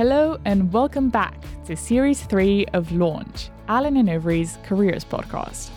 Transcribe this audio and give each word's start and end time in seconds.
Hello 0.00 0.38
and 0.46 0.72
welcome 0.72 1.10
back 1.10 1.44
to 1.66 1.76
Series 1.76 2.22
3 2.22 2.64
of 2.72 2.90
Launch, 2.90 3.50
Allen 3.68 3.98
and 3.98 4.08
Overy's 4.08 4.56
Careers 4.62 5.04
Podcast. 5.04 5.68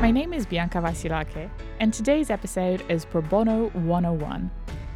My 0.00 0.12
name 0.12 0.32
is 0.32 0.46
Bianca 0.46 0.78
Vasilake, 0.78 1.50
and 1.80 1.92
today's 1.92 2.30
episode 2.30 2.84
is 2.88 3.04
Pro 3.04 3.20
Bono 3.20 3.70
101. 3.70 4.48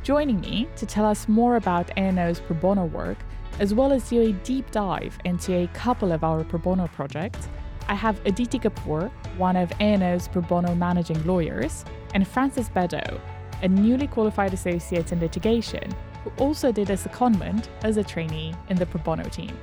Joining 0.04 0.40
me 0.40 0.68
to 0.76 0.86
tell 0.86 1.04
us 1.04 1.26
more 1.26 1.56
about 1.56 1.90
A&O's 1.96 2.38
pro 2.38 2.54
bono 2.54 2.84
work, 2.84 3.18
as 3.58 3.74
well 3.74 3.92
as 3.92 4.08
do 4.08 4.20
a 4.20 4.32
deep 4.44 4.70
dive 4.70 5.18
into 5.24 5.56
a 5.56 5.66
couple 5.74 6.12
of 6.12 6.22
our 6.22 6.44
pro 6.44 6.60
bono 6.60 6.86
projects, 6.86 7.48
I 7.88 7.94
have 7.94 8.24
Aditi 8.26 8.60
Kapoor, 8.60 9.10
one 9.38 9.56
of 9.56 9.72
A&O's 9.80 10.28
pro 10.28 10.42
bono 10.42 10.72
managing 10.76 11.20
lawyers, 11.26 11.84
and 12.14 12.28
Frances 12.28 12.68
Beddoe, 12.68 13.20
a 13.62 13.68
newly 13.68 14.06
qualified 14.06 14.52
associate 14.52 15.12
in 15.12 15.20
litigation 15.20 15.90
who 16.24 16.30
also 16.38 16.72
did 16.72 16.90
as 16.90 17.06
a 17.06 17.08
secondment 17.08 17.68
as 17.82 17.96
a 17.96 18.04
trainee 18.04 18.54
in 18.68 18.76
the 18.76 18.86
pro 18.86 19.00
bono 19.00 19.24
team. 19.24 19.56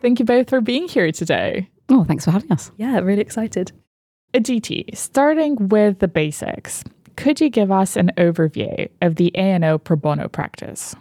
Thank 0.00 0.18
you 0.18 0.24
both 0.24 0.50
for 0.50 0.60
being 0.60 0.88
here 0.88 1.10
today. 1.12 1.68
Oh, 1.88 2.04
thanks 2.04 2.24
for 2.24 2.32
having 2.32 2.50
us. 2.50 2.72
Yeah, 2.76 2.98
really 3.00 3.22
excited. 3.22 3.72
Aditi, 4.34 4.88
starting 4.94 5.68
with 5.68 5.98
the 5.98 6.08
basics, 6.08 6.82
could 7.16 7.40
you 7.40 7.50
give 7.50 7.70
us 7.70 7.96
an 7.96 8.10
overview 8.16 8.88
of 9.00 9.16
the 9.16 9.30
A&O 9.34 9.78
pro 9.78 9.96
bono 9.96 10.28
practice? 10.28 10.96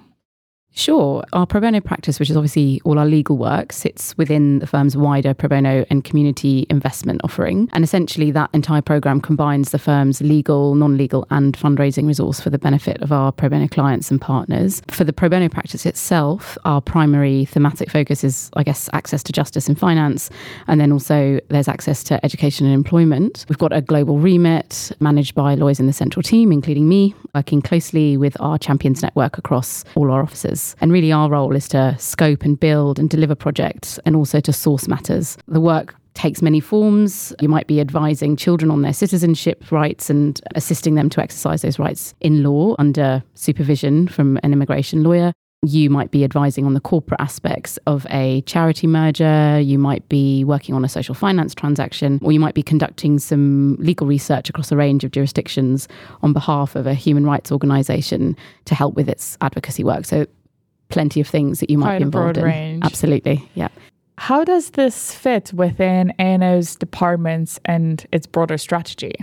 Sure. 0.74 1.24
Our 1.34 1.46
pro 1.46 1.60
bono 1.60 1.82
practice, 1.82 2.18
which 2.20 2.30
is 2.30 2.38
obviously 2.38 2.82
all 2.86 2.98
our 2.98 3.06
legal 3.06 3.38
work, 3.38 3.74
sits 3.74 4.18
within 4.18 4.60
the 4.60 4.68
firm's 4.68 4.96
wider 4.96 5.34
pro 5.34 5.50
bono 5.50 5.86
and 5.90 6.04
community 6.04 6.66
investment 6.70 7.20
offering. 7.24 7.70
And 7.74 7.84
essentially, 7.84 8.32
that 8.32 8.50
entire 8.54 8.82
program 8.82 9.20
combines 9.20 9.72
the 9.72 9.80
firm's 9.80 10.22
legal, 10.22 10.76
non 10.76 10.98
legal, 10.98 11.28
and 11.30 11.58
fundraising 11.58 12.08
resource 12.08 12.40
for 12.40 12.50
the 12.50 12.58
benefit 12.58 13.02
of 13.02 13.12
our 13.12 13.32
pro 13.34 13.50
bono 13.50 13.68
clients 13.68 14.10
and 14.12 14.22
partners. 14.22 14.82
For 14.88 15.04
the 15.04 15.14
pro 15.14 15.28
bono 15.28 15.50
practice 15.50 15.86
itself, 15.86 16.58
our 16.64 16.82
primary 16.82 17.46
thematic 17.46 17.92
focus 17.92 18.24
is, 18.24 18.50
I 18.54 18.64
guess, 18.64 18.90
access 18.94 19.24
to 19.24 19.34
justice 19.34 19.68
and 19.68 19.78
finance. 19.78 20.30
And 20.68 20.80
then 20.80 20.94
also 20.94 21.40
there's 21.50 21.68
access 21.68 22.02
to 22.06 22.24
education 22.26 22.66
and 22.66 22.74
employment. 22.74 23.46
We've 23.50 23.58
got 23.58 23.74
a 23.74 23.82
global 23.82 24.20
remit 24.20 24.94
managed 25.02 25.36
by 25.36 25.56
lawyers 25.56 25.82
in 25.82 25.88
the 25.88 25.94
central 25.94 26.24
team, 26.24 26.52
including 26.52 26.88
me, 26.88 27.14
working 27.36 27.62
closely 27.62 28.16
with 28.16 28.40
our 28.40 28.58
champions 28.58 29.02
network 29.02 29.38
across 29.38 29.84
all 29.96 30.10
our 30.12 30.22
offices. 30.22 30.61
And 30.82 30.92
really, 30.92 31.12
our 31.12 31.30
role 31.30 31.56
is 31.56 31.68
to 31.70 31.96
scope 32.00 32.44
and 32.44 32.60
build 32.60 33.00
and 33.00 33.10
deliver 33.10 33.36
projects 33.36 34.00
and 34.06 34.16
also 34.16 34.40
to 34.40 34.54
source 34.54 34.88
matters. 34.88 35.38
The 35.48 35.62
work 35.62 35.96
takes 36.14 36.42
many 36.42 36.60
forms. 36.60 37.34
You 37.40 37.50
might 37.50 37.68
be 37.68 37.80
advising 37.80 38.36
children 38.36 38.70
on 38.70 38.82
their 38.82 38.94
citizenship 38.94 39.72
rights 39.72 40.10
and 40.10 40.40
assisting 40.56 40.96
them 40.96 41.10
to 41.10 41.22
exercise 41.22 41.62
those 41.62 41.80
rights 41.80 42.14
in 42.20 42.44
law 42.44 42.76
under 42.80 43.24
supervision 43.34 44.08
from 44.08 44.38
an 44.44 44.54
immigration 44.54 45.04
lawyer. 45.04 45.32
You 45.64 45.92
might 45.92 46.10
be 46.10 46.24
advising 46.24 46.66
on 46.66 46.74
the 46.74 46.80
corporate 46.80 47.22
aspects 47.22 47.78
of 47.86 48.08
a 48.10 48.42
charity 48.42 48.88
merger. 48.88 49.60
You 49.60 49.78
might 49.78 50.10
be 50.10 50.44
working 50.44 50.74
on 50.74 50.84
a 50.84 50.90
social 50.90 51.14
finance 51.14 51.54
transaction, 51.54 52.20
or 52.24 52.32
you 52.32 52.40
might 52.40 52.56
be 52.56 52.64
conducting 52.64 53.20
some 53.20 53.76
legal 53.76 54.08
research 54.08 54.50
across 54.50 54.72
a 54.72 54.76
range 54.76 55.04
of 55.04 55.12
jurisdictions 55.12 55.88
on 56.24 56.34
behalf 56.34 56.76
of 56.76 56.88
a 56.88 56.96
human 56.96 57.28
rights 57.28 57.52
organization 57.52 58.36
to 58.66 58.74
help 58.74 58.96
with 58.96 59.08
its 59.08 59.38
advocacy 59.42 59.84
work. 59.84 60.06
So 60.06 60.26
plenty 60.92 61.22
of 61.22 61.28
things 61.28 61.60
that 61.60 61.70
you 61.70 61.78
might 61.78 61.88
Quite 61.88 61.98
be 62.00 62.04
involved 62.04 62.38
in. 62.38 62.44
range. 62.44 62.84
Absolutely, 62.86 63.50
yeah. 63.56 63.70
How 64.18 64.44
does 64.44 64.72
this 64.72 65.14
fit 65.16 65.52
within 65.54 66.14
A&O's 66.20 66.76
departments 66.76 67.60
and 67.66 68.06
its 68.12 68.28
broader 68.28 68.58
strategy? 68.58 69.16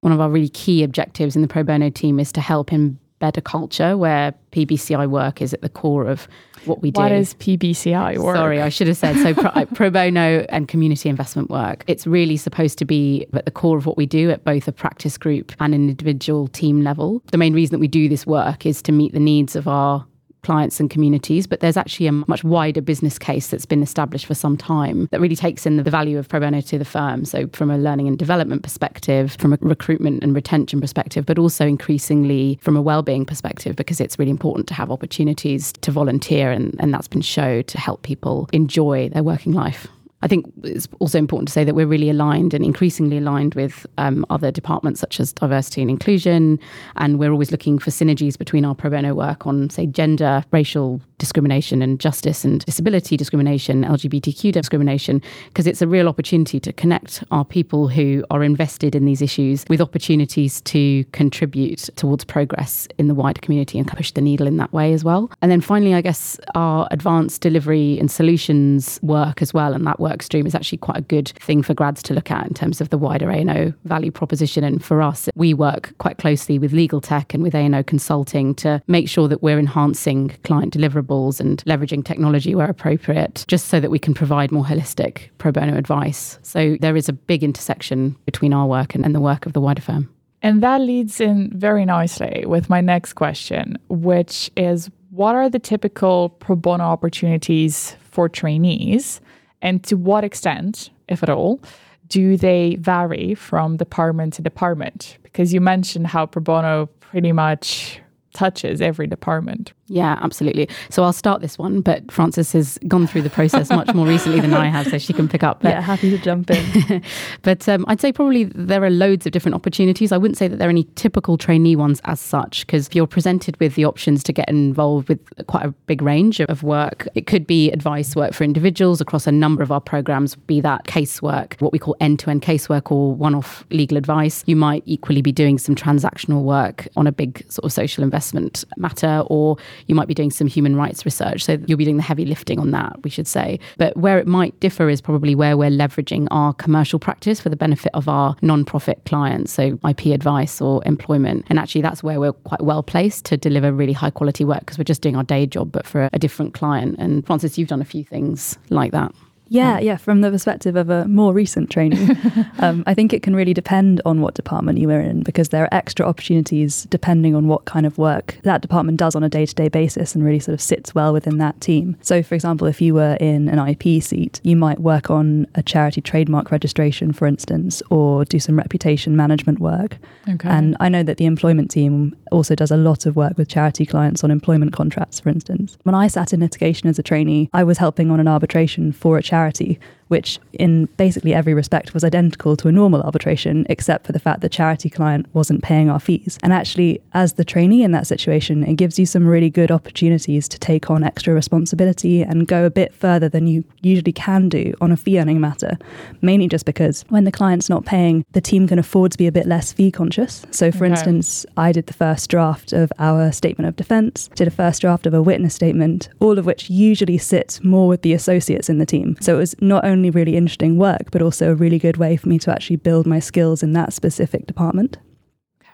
One 0.00 0.12
of 0.12 0.20
our 0.20 0.30
really 0.30 0.48
key 0.48 0.82
objectives 0.82 1.36
in 1.36 1.42
the 1.42 1.48
pro 1.48 1.64
bono 1.64 1.90
team 1.90 2.18
is 2.18 2.32
to 2.32 2.40
help 2.40 2.70
embed 2.70 3.36
a 3.36 3.42
culture 3.42 3.98
where 3.98 4.32
PBCI 4.52 5.10
work 5.10 5.42
is 5.42 5.52
at 5.52 5.60
the 5.60 5.68
core 5.68 6.06
of 6.06 6.28
what 6.64 6.80
we 6.80 6.90
do. 6.90 7.00
What 7.00 7.12
is 7.12 7.34
PBCI 7.34 8.18
work? 8.18 8.36
Sorry, 8.36 8.62
I 8.62 8.68
should 8.68 8.86
have 8.86 8.96
said 8.96 9.16
so. 9.16 9.34
Pro, 9.34 9.50
uh, 9.50 9.66
pro 9.66 9.90
bono 9.90 10.46
and 10.48 10.66
community 10.66 11.08
investment 11.08 11.50
work. 11.50 11.84
It's 11.86 12.06
really 12.06 12.36
supposed 12.36 12.78
to 12.78 12.84
be 12.84 13.26
at 13.34 13.44
the 13.44 13.50
core 13.50 13.76
of 13.76 13.84
what 13.86 13.96
we 13.96 14.06
do 14.06 14.30
at 14.30 14.44
both 14.44 14.66
a 14.66 14.72
practice 14.72 15.18
group 15.18 15.52
and 15.60 15.74
an 15.74 15.88
individual 15.88 16.48
team 16.48 16.82
level. 16.82 17.22
The 17.32 17.38
main 17.38 17.52
reason 17.52 17.72
that 17.72 17.80
we 17.80 17.88
do 17.88 18.08
this 18.08 18.26
work 18.26 18.64
is 18.64 18.80
to 18.82 18.92
meet 18.92 19.12
the 19.12 19.20
needs 19.20 19.56
of 19.56 19.68
our 19.68 20.06
clients 20.48 20.80
and 20.80 20.88
communities, 20.88 21.46
but 21.46 21.60
there's 21.60 21.76
actually 21.76 22.06
a 22.06 22.12
much 22.12 22.42
wider 22.42 22.80
business 22.80 23.18
case 23.18 23.48
that's 23.48 23.66
been 23.66 23.82
established 23.82 24.24
for 24.24 24.34
some 24.34 24.56
time 24.56 25.06
that 25.10 25.20
really 25.20 25.36
takes 25.36 25.66
in 25.66 25.76
the 25.76 25.82
value 25.82 26.16
of 26.16 26.26
pro 26.26 26.40
bono 26.40 26.62
to 26.62 26.78
the 26.78 26.86
firm. 26.86 27.26
So, 27.26 27.48
from 27.52 27.70
a 27.70 27.76
learning 27.76 28.08
and 28.08 28.18
development 28.18 28.62
perspective, 28.62 29.36
from 29.38 29.52
a 29.52 29.58
recruitment 29.60 30.22
and 30.24 30.34
retention 30.34 30.80
perspective, 30.80 31.26
but 31.26 31.38
also 31.38 31.66
increasingly 31.66 32.58
from 32.62 32.78
a 32.78 32.80
well-being 32.80 33.26
perspective, 33.26 33.76
because 33.76 34.00
it's 34.00 34.18
really 34.18 34.30
important 34.30 34.66
to 34.68 34.74
have 34.74 34.90
opportunities 34.90 35.74
to 35.82 35.90
volunteer, 35.90 36.50
and, 36.50 36.74
and 36.80 36.94
that's 36.94 37.08
been 37.08 37.20
shown 37.20 37.64
to 37.64 37.78
help 37.78 38.00
people 38.00 38.48
enjoy 38.54 39.10
their 39.10 39.22
working 39.22 39.52
life. 39.52 39.86
I 40.22 40.28
think 40.28 40.52
it's 40.64 40.88
also 40.98 41.18
important 41.18 41.48
to 41.48 41.52
say 41.52 41.64
that 41.64 41.74
we're 41.74 41.86
really 41.86 42.10
aligned 42.10 42.52
and 42.52 42.64
increasingly 42.64 43.18
aligned 43.18 43.54
with 43.54 43.86
um, 43.98 44.26
other 44.30 44.50
departments 44.50 45.00
such 45.00 45.20
as 45.20 45.32
diversity 45.32 45.80
and 45.80 45.90
inclusion. 45.90 46.58
And 46.96 47.18
we're 47.18 47.30
always 47.30 47.52
looking 47.52 47.78
for 47.78 47.90
synergies 47.90 48.36
between 48.36 48.64
our 48.64 48.74
pro 48.74 48.90
bono 48.90 49.14
work 49.14 49.46
on, 49.46 49.70
say, 49.70 49.86
gender, 49.86 50.44
racial 50.50 51.00
discrimination 51.18 51.82
and 51.82 52.00
justice 52.00 52.44
and 52.44 52.64
disability 52.64 53.16
discrimination, 53.16 53.84
LGBTQ 53.84 54.52
discrimination, 54.52 55.20
because 55.48 55.66
it's 55.66 55.82
a 55.82 55.86
real 55.86 56.08
opportunity 56.08 56.58
to 56.60 56.72
connect 56.72 57.22
our 57.30 57.44
people 57.44 57.88
who 57.88 58.24
are 58.30 58.42
invested 58.42 58.94
in 58.94 59.04
these 59.04 59.20
issues 59.20 59.64
with 59.68 59.80
opportunities 59.80 60.60
to 60.62 61.04
contribute 61.12 61.90
towards 61.96 62.24
progress 62.24 62.88
in 62.98 63.08
the 63.08 63.14
wider 63.14 63.40
community 63.40 63.78
and 63.78 63.88
push 63.88 64.12
the 64.12 64.20
needle 64.20 64.46
in 64.46 64.56
that 64.56 64.72
way 64.72 64.92
as 64.92 65.04
well. 65.04 65.30
And 65.42 65.50
then 65.50 65.60
finally, 65.60 65.94
I 65.94 66.00
guess 66.00 66.38
our 66.54 66.86
advanced 66.90 67.40
delivery 67.40 67.98
and 67.98 68.10
solutions 68.10 69.00
work 69.02 69.42
as 69.42 69.52
well. 69.52 69.74
And 69.74 69.86
that 69.86 70.00
work 70.00 70.22
stream 70.22 70.46
is 70.46 70.54
actually 70.54 70.78
quite 70.78 70.98
a 70.98 71.02
good 71.02 71.28
thing 71.40 71.62
for 71.62 71.74
grads 71.74 72.02
to 72.04 72.14
look 72.14 72.30
at 72.30 72.46
in 72.46 72.54
terms 72.54 72.80
of 72.80 72.90
the 72.90 72.98
wider 72.98 73.30
A&O 73.30 73.72
value 73.84 74.10
proposition. 74.10 74.64
And 74.64 74.84
for 74.84 75.02
us, 75.02 75.28
we 75.34 75.52
work 75.54 75.92
quite 75.98 76.18
closely 76.18 76.58
with 76.58 76.72
legal 76.72 77.00
tech 77.00 77.34
and 77.34 77.42
with 77.42 77.54
A&O 77.54 77.82
consulting 77.82 78.54
to 78.56 78.80
make 78.86 79.08
sure 79.08 79.28
that 79.28 79.42
we're 79.42 79.58
enhancing 79.58 80.36
client 80.44 80.72
deliverables 80.74 81.07
and 81.40 81.62
leveraging 81.64 82.04
technology 82.04 82.54
where 82.54 82.68
appropriate, 82.70 83.44
just 83.48 83.66
so 83.66 83.80
that 83.80 83.90
we 83.90 83.98
can 83.98 84.14
provide 84.14 84.52
more 84.52 84.64
holistic 84.64 85.30
pro 85.38 85.50
bono 85.52 85.76
advice. 85.76 86.38
So 86.42 86.76
there 86.80 86.96
is 86.96 87.08
a 87.08 87.12
big 87.12 87.42
intersection 87.42 88.16
between 88.24 88.52
our 88.52 88.66
work 88.66 88.94
and, 88.94 89.04
and 89.04 89.14
the 89.14 89.20
work 89.20 89.46
of 89.46 89.52
the 89.52 89.60
wider 89.60 89.82
firm. 89.82 90.08
And 90.42 90.62
that 90.62 90.80
leads 90.80 91.20
in 91.20 91.50
very 91.54 91.84
nicely 91.84 92.44
with 92.46 92.70
my 92.70 92.80
next 92.80 93.14
question, 93.14 93.78
which 93.88 94.50
is 94.56 94.90
what 95.10 95.34
are 95.34 95.48
the 95.48 95.58
typical 95.58 96.28
pro 96.28 96.54
bono 96.54 96.84
opportunities 96.84 97.96
for 98.00 98.28
trainees? 98.28 99.20
And 99.62 99.82
to 99.84 99.96
what 99.96 100.22
extent, 100.22 100.90
if 101.08 101.22
at 101.22 101.30
all, 101.30 101.60
do 102.08 102.36
they 102.36 102.76
vary 102.76 103.34
from 103.34 103.76
department 103.76 104.34
to 104.34 104.42
department? 104.42 105.18
Because 105.22 105.52
you 105.52 105.60
mentioned 105.60 106.06
how 106.06 106.26
pro 106.26 106.42
bono 106.42 106.86
pretty 107.00 107.32
much 107.32 108.00
touches 108.32 108.80
every 108.80 109.06
department. 109.06 109.72
Yeah, 109.88 110.18
absolutely. 110.20 110.68
So 110.90 111.02
I'll 111.02 111.14
start 111.14 111.40
this 111.40 111.56
one, 111.56 111.80
but 111.80 112.10
Frances 112.12 112.52
has 112.52 112.78
gone 112.86 113.06
through 113.06 113.22
the 113.22 113.30
process 113.30 113.70
much 113.70 113.94
more 113.94 114.06
recently 114.06 114.40
than 114.40 114.52
I 114.52 114.66
have, 114.66 114.86
so 114.88 114.98
she 114.98 115.14
can 115.14 115.28
pick 115.28 115.42
up. 115.42 115.60
But, 115.62 115.70
yeah, 115.70 115.80
happy 115.80 116.10
to 116.10 116.18
jump 116.18 116.50
in. 116.50 117.02
but 117.42 117.66
um, 117.68 117.86
I'd 117.88 118.00
say 118.00 118.12
probably 118.12 118.44
there 118.44 118.84
are 118.84 118.90
loads 118.90 119.24
of 119.24 119.32
different 119.32 119.54
opportunities. 119.54 120.12
I 120.12 120.18
wouldn't 120.18 120.36
say 120.36 120.46
that 120.46 120.58
there 120.58 120.68
are 120.68 120.70
any 120.70 120.84
typical 120.94 121.38
trainee 121.38 121.74
ones 121.74 122.02
as 122.04 122.20
such, 122.20 122.66
because 122.66 122.88
if 122.88 122.94
you're 122.94 123.06
presented 123.06 123.58
with 123.60 123.76
the 123.76 123.86
options 123.86 124.22
to 124.24 124.32
get 124.32 124.48
involved 124.48 125.08
with 125.08 125.20
quite 125.46 125.64
a 125.64 125.70
big 125.86 126.02
range 126.02 126.40
of 126.40 126.62
work, 126.62 127.08
it 127.14 127.26
could 127.26 127.46
be 127.46 127.70
advice 127.70 128.14
work 128.14 128.34
for 128.34 128.44
individuals 128.44 129.00
across 129.00 129.26
a 129.26 129.32
number 129.32 129.62
of 129.62 129.72
our 129.72 129.80
programs, 129.80 130.34
be 130.34 130.60
that 130.60 130.84
casework, 130.84 131.58
what 131.62 131.72
we 131.72 131.78
call 131.78 131.96
end 132.00 132.18
to 132.18 132.30
end 132.30 132.42
casework 132.42 132.92
or 132.92 133.14
one 133.14 133.34
off 133.34 133.64
legal 133.70 133.96
advice. 133.96 134.44
You 134.46 134.56
might 134.56 134.82
equally 134.84 135.22
be 135.22 135.32
doing 135.32 135.56
some 135.56 135.74
transactional 135.74 136.42
work 136.42 136.88
on 136.96 137.06
a 137.06 137.12
big 137.12 137.50
sort 137.50 137.64
of 137.64 137.72
social 137.72 138.04
investment 138.04 138.64
matter, 138.76 139.22
or 139.26 139.56
you 139.86 139.94
might 139.94 140.08
be 140.08 140.14
doing 140.14 140.30
some 140.30 140.46
human 140.46 140.76
rights 140.76 141.04
research. 141.04 141.44
So 141.44 141.58
you'll 141.66 141.78
be 141.78 141.84
doing 141.84 141.96
the 141.96 142.02
heavy 142.02 142.24
lifting 142.24 142.58
on 142.58 142.70
that, 142.72 143.02
we 143.02 143.10
should 143.10 143.26
say. 143.26 143.58
But 143.76 143.96
where 143.96 144.18
it 144.18 144.26
might 144.26 144.58
differ 144.60 144.88
is 144.88 145.00
probably 145.00 145.34
where 145.34 145.56
we're 145.56 145.70
leveraging 145.70 146.28
our 146.30 146.52
commercial 146.54 146.98
practice 146.98 147.40
for 147.40 147.48
the 147.48 147.56
benefit 147.56 147.90
of 147.94 148.08
our 148.08 148.36
non-profit 148.42 149.02
clients, 149.06 149.52
so 149.52 149.78
IP 149.88 150.06
advice 150.06 150.60
or 150.60 150.82
employment. 150.84 151.46
And 151.48 151.58
actually, 151.58 151.82
that's 151.82 152.02
where 152.02 152.20
we're 152.20 152.32
quite 152.32 152.62
well 152.62 152.82
placed 152.82 153.24
to 153.26 153.36
deliver 153.36 153.72
really 153.72 153.92
high 153.92 154.10
quality 154.10 154.44
work 154.44 154.60
because 154.60 154.78
we're 154.78 154.84
just 154.84 155.02
doing 155.02 155.16
our 155.16 155.24
day 155.24 155.46
job, 155.46 155.72
but 155.72 155.86
for 155.86 156.08
a 156.12 156.18
different 156.18 156.54
client. 156.54 156.96
And 156.98 157.26
Frances, 157.26 157.58
you've 157.58 157.68
done 157.68 157.80
a 157.80 157.86
few 157.86 158.04
things 158.04 158.58
like 158.70 158.92
that. 158.92 159.14
Yeah, 159.48 159.78
yeah. 159.78 159.96
From 159.96 160.20
the 160.20 160.30
perspective 160.30 160.76
of 160.76 160.90
a 160.90 161.06
more 161.06 161.32
recent 161.32 161.70
trainee, 161.70 162.16
um, 162.58 162.84
I 162.86 162.94
think 162.94 163.12
it 163.12 163.22
can 163.22 163.34
really 163.34 163.54
depend 163.54 164.00
on 164.04 164.20
what 164.20 164.34
department 164.34 164.78
you 164.78 164.90
are 164.90 165.00
in 165.00 165.22
because 165.22 165.48
there 165.48 165.64
are 165.64 165.68
extra 165.72 166.06
opportunities 166.06 166.84
depending 166.90 167.34
on 167.34 167.48
what 167.48 167.64
kind 167.64 167.86
of 167.86 167.98
work 167.98 168.38
that 168.42 168.60
department 168.60 168.98
does 168.98 169.14
on 169.14 169.22
a 169.22 169.28
day 169.28 169.46
to 169.46 169.54
day 169.54 169.68
basis 169.68 170.14
and 170.14 170.24
really 170.24 170.38
sort 170.38 170.54
of 170.54 170.60
sits 170.60 170.94
well 170.94 171.12
within 171.12 171.38
that 171.38 171.60
team. 171.60 171.96
So, 172.02 172.22
for 172.22 172.34
example, 172.34 172.66
if 172.66 172.80
you 172.80 172.94
were 172.94 173.16
in 173.20 173.48
an 173.48 173.58
IP 173.58 174.02
seat, 174.02 174.40
you 174.44 174.56
might 174.56 174.80
work 174.80 175.10
on 175.10 175.46
a 175.54 175.62
charity 175.62 176.00
trademark 176.00 176.50
registration, 176.50 177.12
for 177.12 177.26
instance, 177.26 177.82
or 177.90 178.24
do 178.24 178.38
some 178.38 178.56
reputation 178.56 179.16
management 179.16 179.58
work. 179.60 179.98
Okay. 180.28 180.48
And 180.48 180.76
I 180.80 180.88
know 180.88 181.02
that 181.02 181.16
the 181.16 181.26
employment 181.26 181.70
team 181.70 182.16
also 182.30 182.54
does 182.54 182.70
a 182.70 182.76
lot 182.76 183.06
of 183.06 183.16
work 183.16 183.38
with 183.38 183.48
charity 183.48 183.86
clients 183.86 184.22
on 184.22 184.30
employment 184.30 184.72
contracts, 184.72 185.20
for 185.20 185.30
instance. 185.30 185.78
When 185.84 185.94
I 185.94 186.08
sat 186.08 186.32
in 186.32 186.40
litigation 186.40 186.88
as 186.88 186.98
a 186.98 187.02
trainee, 187.02 187.48
I 187.54 187.64
was 187.64 187.78
helping 187.78 188.10
on 188.10 188.20
an 188.20 188.28
arbitration 188.28 188.92
for 188.92 189.16
a 189.16 189.22
charity 189.22 189.37
charity 189.38 189.78
which 190.08 190.38
in 190.52 190.86
basically 190.96 191.32
every 191.32 191.54
respect 191.54 191.94
was 191.94 192.04
identical 192.04 192.56
to 192.56 192.68
a 192.68 192.72
normal 192.72 193.02
arbitration, 193.02 193.66
except 193.68 194.06
for 194.06 194.12
the 194.12 194.18
fact 194.18 194.40
the 194.40 194.48
charity 194.48 194.90
client 194.90 195.26
wasn't 195.32 195.62
paying 195.62 195.88
our 195.88 196.00
fees. 196.00 196.38
And 196.42 196.52
actually, 196.52 197.00
as 197.14 197.34
the 197.34 197.44
trainee 197.44 197.82
in 197.82 197.92
that 197.92 198.06
situation, 198.06 198.64
it 198.64 198.74
gives 198.74 198.98
you 198.98 199.06
some 199.06 199.26
really 199.26 199.50
good 199.50 199.70
opportunities 199.70 200.48
to 200.48 200.58
take 200.58 200.90
on 200.90 201.04
extra 201.04 201.34
responsibility 201.34 202.22
and 202.22 202.46
go 202.46 202.64
a 202.64 202.70
bit 202.70 202.94
further 202.94 203.28
than 203.28 203.46
you 203.46 203.64
usually 203.80 204.12
can 204.12 204.48
do 204.48 204.74
on 204.80 204.92
a 204.92 204.96
fee 204.96 205.20
earning 205.20 205.40
matter, 205.40 205.78
mainly 206.22 206.48
just 206.48 206.64
because 206.64 207.04
when 207.08 207.24
the 207.24 207.32
client's 207.32 207.68
not 207.68 207.84
paying, 207.84 208.24
the 208.32 208.40
team 208.40 208.66
can 208.66 208.78
afford 208.78 209.12
to 209.12 209.18
be 209.18 209.26
a 209.26 209.32
bit 209.32 209.46
less 209.46 209.72
fee 209.72 209.90
conscious. 209.90 210.44
So, 210.50 210.70
for 210.72 210.84
okay. 210.84 210.92
instance, 210.92 211.46
I 211.56 211.72
did 211.72 211.86
the 211.86 211.92
first 211.92 212.28
draft 212.30 212.72
of 212.72 212.92
our 212.98 213.32
statement 213.32 213.68
of 213.68 213.76
defense, 213.76 214.28
did 214.34 214.48
a 214.48 214.50
first 214.50 214.80
draft 214.80 215.06
of 215.06 215.14
a 215.14 215.22
witness 215.22 215.54
statement, 215.54 216.08
all 216.20 216.38
of 216.38 216.46
which 216.46 216.70
usually 216.70 217.18
sit 217.18 217.60
more 217.62 217.88
with 217.88 218.02
the 218.02 218.12
associates 218.12 218.68
in 218.68 218.78
the 218.78 218.86
team. 218.86 219.16
So 219.20 219.34
it 219.34 219.38
was 219.38 219.54
not 219.60 219.84
only 219.84 219.97
only 219.98 220.10
really 220.10 220.36
interesting 220.36 220.78
work, 220.78 221.10
but 221.10 221.20
also 221.20 221.50
a 221.50 221.54
really 221.54 221.78
good 221.78 221.96
way 221.96 222.16
for 222.16 222.28
me 222.28 222.38
to 222.38 222.52
actually 222.52 222.76
build 222.76 223.06
my 223.06 223.18
skills 223.18 223.62
in 223.62 223.72
that 223.72 223.92
specific 223.92 224.46
department. 224.46 224.96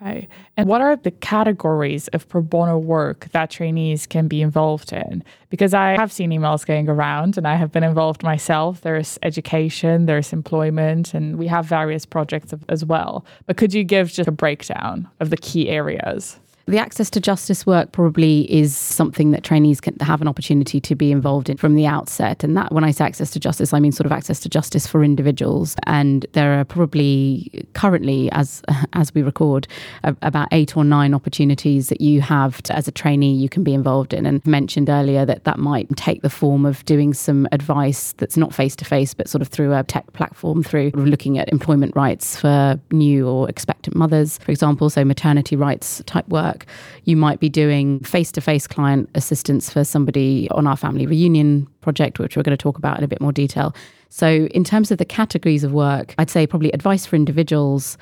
Okay. 0.03 0.29
And 0.57 0.69
what 0.69 0.81
are 0.81 0.97
the 0.97 1.11
categories 1.11 2.09
of 2.09 2.29
pro 2.29 2.41
bono 2.43 2.79
work 2.79 3.29
that 3.33 3.51
trainees 3.51 4.07
can 4.07 4.29
be 4.29 4.43
involved 4.43 4.93
in? 4.93 5.23
Because 5.51 5.73
I 5.73 5.91
have 5.91 6.11
seen 6.11 6.31
emails 6.31 6.67
going 6.67 6.89
around 6.89 7.39
and 7.39 7.47
I 7.47 7.55
have 7.55 7.71
been 7.71 7.85
involved 7.85 8.23
myself. 8.23 8.81
There's 8.81 9.19
education, 9.23 10.07
there's 10.07 10.33
employment, 10.33 11.15
and 11.15 11.39
we 11.39 11.47
have 11.47 11.67
various 11.67 12.05
projects 12.05 12.53
as 12.69 12.85
well. 12.85 13.25
But 13.47 13.57
could 13.57 13.73
you 13.73 13.85
give 13.85 14.13
just 14.13 14.29
a 14.29 14.33
breakdown 14.33 15.09
of 15.21 15.31
the 15.31 15.37
key 15.37 15.69
areas? 15.69 16.39
The 16.67 16.79
access 16.79 17.11
to 17.11 17.21
justice 17.21 17.67
work 17.67 17.93
probably 17.93 18.51
is 18.51 18.75
something 18.75 19.33
that 19.33 19.43
trainees 19.43 19.83
can 19.83 19.97
have 20.01 20.23
an 20.23 20.29
opportunity 20.29 20.81
to 20.81 20.95
be 20.95 21.13
involved 21.13 21.51
in 21.51 21.59
from 21.59 21.75
the 21.75 21.87
outset. 21.87 22.43
And 22.43 22.57
that, 22.57 22.73
when 22.73 22.85
I 22.85 22.91
say 22.91 23.05
access 23.05 23.31
to 23.33 23.41
justice, 23.41 23.75
I 23.75 23.81
mean 23.81 23.93
sort 23.93 24.07
of 24.07 24.13
access 24.13 24.41
to 24.41 24.49
justice 24.49 24.87
for 24.87 25.05
individuals. 25.05 25.77
And 25.87 26.25
there 26.33 26.59
are 26.59 26.65
probably 26.65 27.67
currently, 27.75 28.31
as 28.33 28.63
as 28.95 29.15
we 29.15 29.23
record, 29.23 29.69
about 30.03 30.49
eight 30.53 30.75
or 30.75 30.85
nine 30.85 31.13
opportunities 31.13 31.91
that 31.91 32.01
you 32.01 32.23
have 32.23 32.63
to, 32.63 32.75
as 32.75 32.89
a 32.89 32.93
trainee 32.93 33.35
you 33.35 33.51
can 33.51 33.63
be 33.63 33.75
involved 33.75 34.15
in. 34.15 34.25
And 34.25 34.45
mentioned 34.47 34.89
earlier 34.89 35.27
that 35.27 35.45
that 35.45 35.59
might 35.59 35.95
take 35.97 36.23
the 36.23 36.31
form 36.31 36.65
of 36.65 36.83
doing 36.87 37.13
some 37.13 37.47
advice 37.53 38.13
that's 38.13 38.39
not 38.39 38.55
face 38.55 38.75
to 38.77 38.87
face, 38.87 39.13
but 39.13 39.29
sort 39.29 39.43
of 39.43 39.49
through 39.49 39.75
a 39.75 39.83
tech 39.83 40.11
platform, 40.15 40.63
through 40.63 40.93
looking 40.95 41.39
at 41.39 41.51
employment 41.51 41.95
rights 41.95 42.41
for 42.41 42.81
new 42.91 43.29
or 43.29 43.51
expectant 43.51 43.95
mothers, 43.95 44.39
for 44.39 44.51
example, 44.51 44.89
so 44.89 45.05
maternity 45.05 45.57
rights 45.57 46.03
type 46.07 46.27
work 46.29 46.54
work. 46.55 46.67
You 47.05 47.17
might 47.17 47.41
be 47.41 47.49
doing 47.49 48.01
face 48.01 48.33
to 48.33 48.41
face 48.41 48.67
client 48.67 49.11
assistance 49.15 49.71
for 49.71 49.85
somebody 49.85 50.49
on 50.51 50.67
our 50.67 50.77
family 50.77 51.07
reunion 51.07 51.67
project, 51.81 52.19
which 52.19 52.37
we're 52.37 52.43
going 52.43 52.57
to 52.57 52.63
talk 52.63 52.79
about 52.79 52.99
in 52.99 53.05
a 53.05 53.09
bit 53.09 53.21
more 53.21 53.33
detail. 53.33 53.75
So, 54.09 54.47
in 54.55 54.65
terms 54.65 54.91
of 54.91 54.99
the 54.99 55.05
categories 55.05 55.65
of 55.65 55.73
work, 55.73 56.15
I'd 56.19 56.31
say 56.31 56.47
probably 56.47 56.73
advice 56.73 57.05
for 57.05 57.17
individuals, 57.17 57.99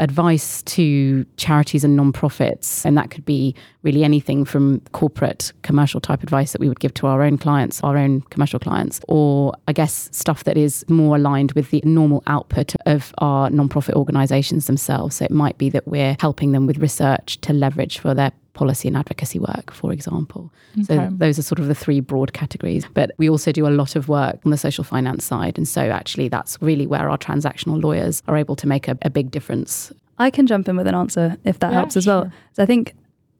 advice 0.00 0.62
to 0.62 1.24
charities 1.36 1.84
and 1.84 1.96
non-profits 1.96 2.84
and 2.84 2.96
that 2.98 3.10
could 3.10 3.24
be 3.24 3.54
really 3.82 4.02
anything 4.04 4.44
from 4.44 4.80
corporate 4.92 5.52
commercial 5.62 6.00
type 6.00 6.22
advice 6.22 6.52
that 6.52 6.60
we 6.60 6.68
would 6.68 6.80
give 6.80 6.92
to 6.92 7.06
our 7.06 7.22
own 7.22 7.38
clients 7.38 7.80
our 7.82 7.96
own 7.96 8.20
commercial 8.22 8.58
clients 8.58 9.00
or 9.08 9.52
i 9.68 9.72
guess 9.72 10.08
stuff 10.12 10.44
that 10.44 10.56
is 10.56 10.84
more 10.88 11.16
aligned 11.16 11.52
with 11.52 11.70
the 11.70 11.80
normal 11.84 12.22
output 12.26 12.74
of 12.86 13.14
our 13.18 13.50
non-profit 13.50 13.94
organizations 13.94 14.66
themselves. 14.66 15.16
So 15.16 15.24
it 15.24 15.30
might 15.30 15.58
be 15.58 15.70
that 15.70 15.86
we're 15.86 16.16
helping 16.20 16.52
them 16.52 16.66
with 16.66 16.78
research 16.78 17.40
to 17.42 17.52
leverage 17.52 17.98
for 17.98 18.14
their 18.14 18.32
policy 18.60 18.88
and 18.88 18.96
advocacy 18.98 19.38
work, 19.38 19.72
for 19.72 19.90
example. 19.90 20.52
Okay. 20.74 20.84
So 20.84 21.08
those 21.12 21.38
are 21.38 21.42
sort 21.42 21.60
of 21.60 21.66
the 21.66 21.74
three 21.74 22.00
broad 22.00 22.34
categories. 22.34 22.84
But 22.92 23.12
we 23.16 23.30
also 23.30 23.52
do 23.52 23.66
a 23.66 23.72
lot 23.82 23.96
of 23.96 24.06
work 24.06 24.38
on 24.44 24.50
the 24.50 24.58
social 24.58 24.84
finance 24.84 25.24
side. 25.24 25.56
And 25.56 25.66
so 25.66 25.80
actually, 25.80 26.28
that's 26.28 26.58
really 26.60 26.86
where 26.86 27.08
our 27.08 27.16
transactional 27.16 27.82
lawyers 27.82 28.22
are 28.28 28.36
able 28.36 28.56
to 28.56 28.66
make 28.66 28.86
a, 28.86 28.98
a 29.00 29.08
big 29.08 29.30
difference. 29.30 29.90
I 30.18 30.28
can 30.28 30.46
jump 30.46 30.68
in 30.68 30.76
with 30.76 30.86
an 30.86 30.94
answer 30.94 31.38
if 31.44 31.58
that 31.60 31.72
yeah, 31.72 31.78
helps 31.78 31.96
as 31.96 32.06
well. 32.06 32.30
So 32.52 32.62
I 32.62 32.66
think 32.66 32.94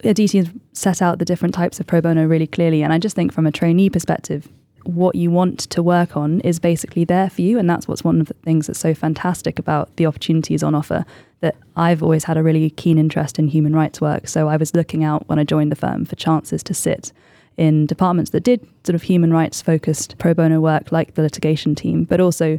Aditi 0.04 0.38
has 0.38 0.48
set 0.72 1.02
out 1.02 1.18
the 1.18 1.26
different 1.26 1.54
types 1.54 1.78
of 1.80 1.86
pro 1.86 2.00
bono 2.00 2.24
really 2.24 2.46
clearly. 2.46 2.82
And 2.82 2.90
I 2.90 2.98
just 2.98 3.14
think 3.14 3.30
from 3.30 3.46
a 3.46 3.52
trainee 3.52 3.90
perspective, 3.90 4.48
what 4.84 5.14
you 5.14 5.30
want 5.30 5.60
to 5.60 5.82
work 5.82 6.16
on 6.16 6.40
is 6.40 6.58
basically 6.58 7.04
there 7.04 7.30
for 7.30 7.42
you. 7.42 7.58
And 7.58 7.68
that's 7.68 7.86
what's 7.86 8.04
one 8.04 8.20
of 8.20 8.28
the 8.28 8.34
things 8.34 8.66
that's 8.66 8.78
so 8.78 8.94
fantastic 8.94 9.58
about 9.58 9.94
the 9.96 10.06
opportunities 10.06 10.62
on 10.62 10.74
offer. 10.74 11.04
That 11.40 11.56
I've 11.74 12.02
always 12.02 12.24
had 12.24 12.36
a 12.36 12.42
really 12.42 12.68
keen 12.70 12.98
interest 12.98 13.38
in 13.38 13.48
human 13.48 13.74
rights 13.74 14.00
work. 14.00 14.28
So 14.28 14.48
I 14.48 14.56
was 14.56 14.74
looking 14.74 15.04
out 15.04 15.26
when 15.28 15.38
I 15.38 15.44
joined 15.44 15.72
the 15.72 15.76
firm 15.76 16.04
for 16.04 16.16
chances 16.16 16.62
to 16.64 16.74
sit 16.74 17.12
in 17.56 17.86
departments 17.86 18.30
that 18.32 18.42
did 18.42 18.66
sort 18.84 18.94
of 18.94 19.02
human 19.02 19.32
rights 19.32 19.62
focused 19.62 20.16
pro 20.18 20.34
bono 20.34 20.60
work, 20.60 20.92
like 20.92 21.14
the 21.14 21.22
litigation 21.22 21.74
team, 21.74 22.04
but 22.04 22.20
also 22.20 22.58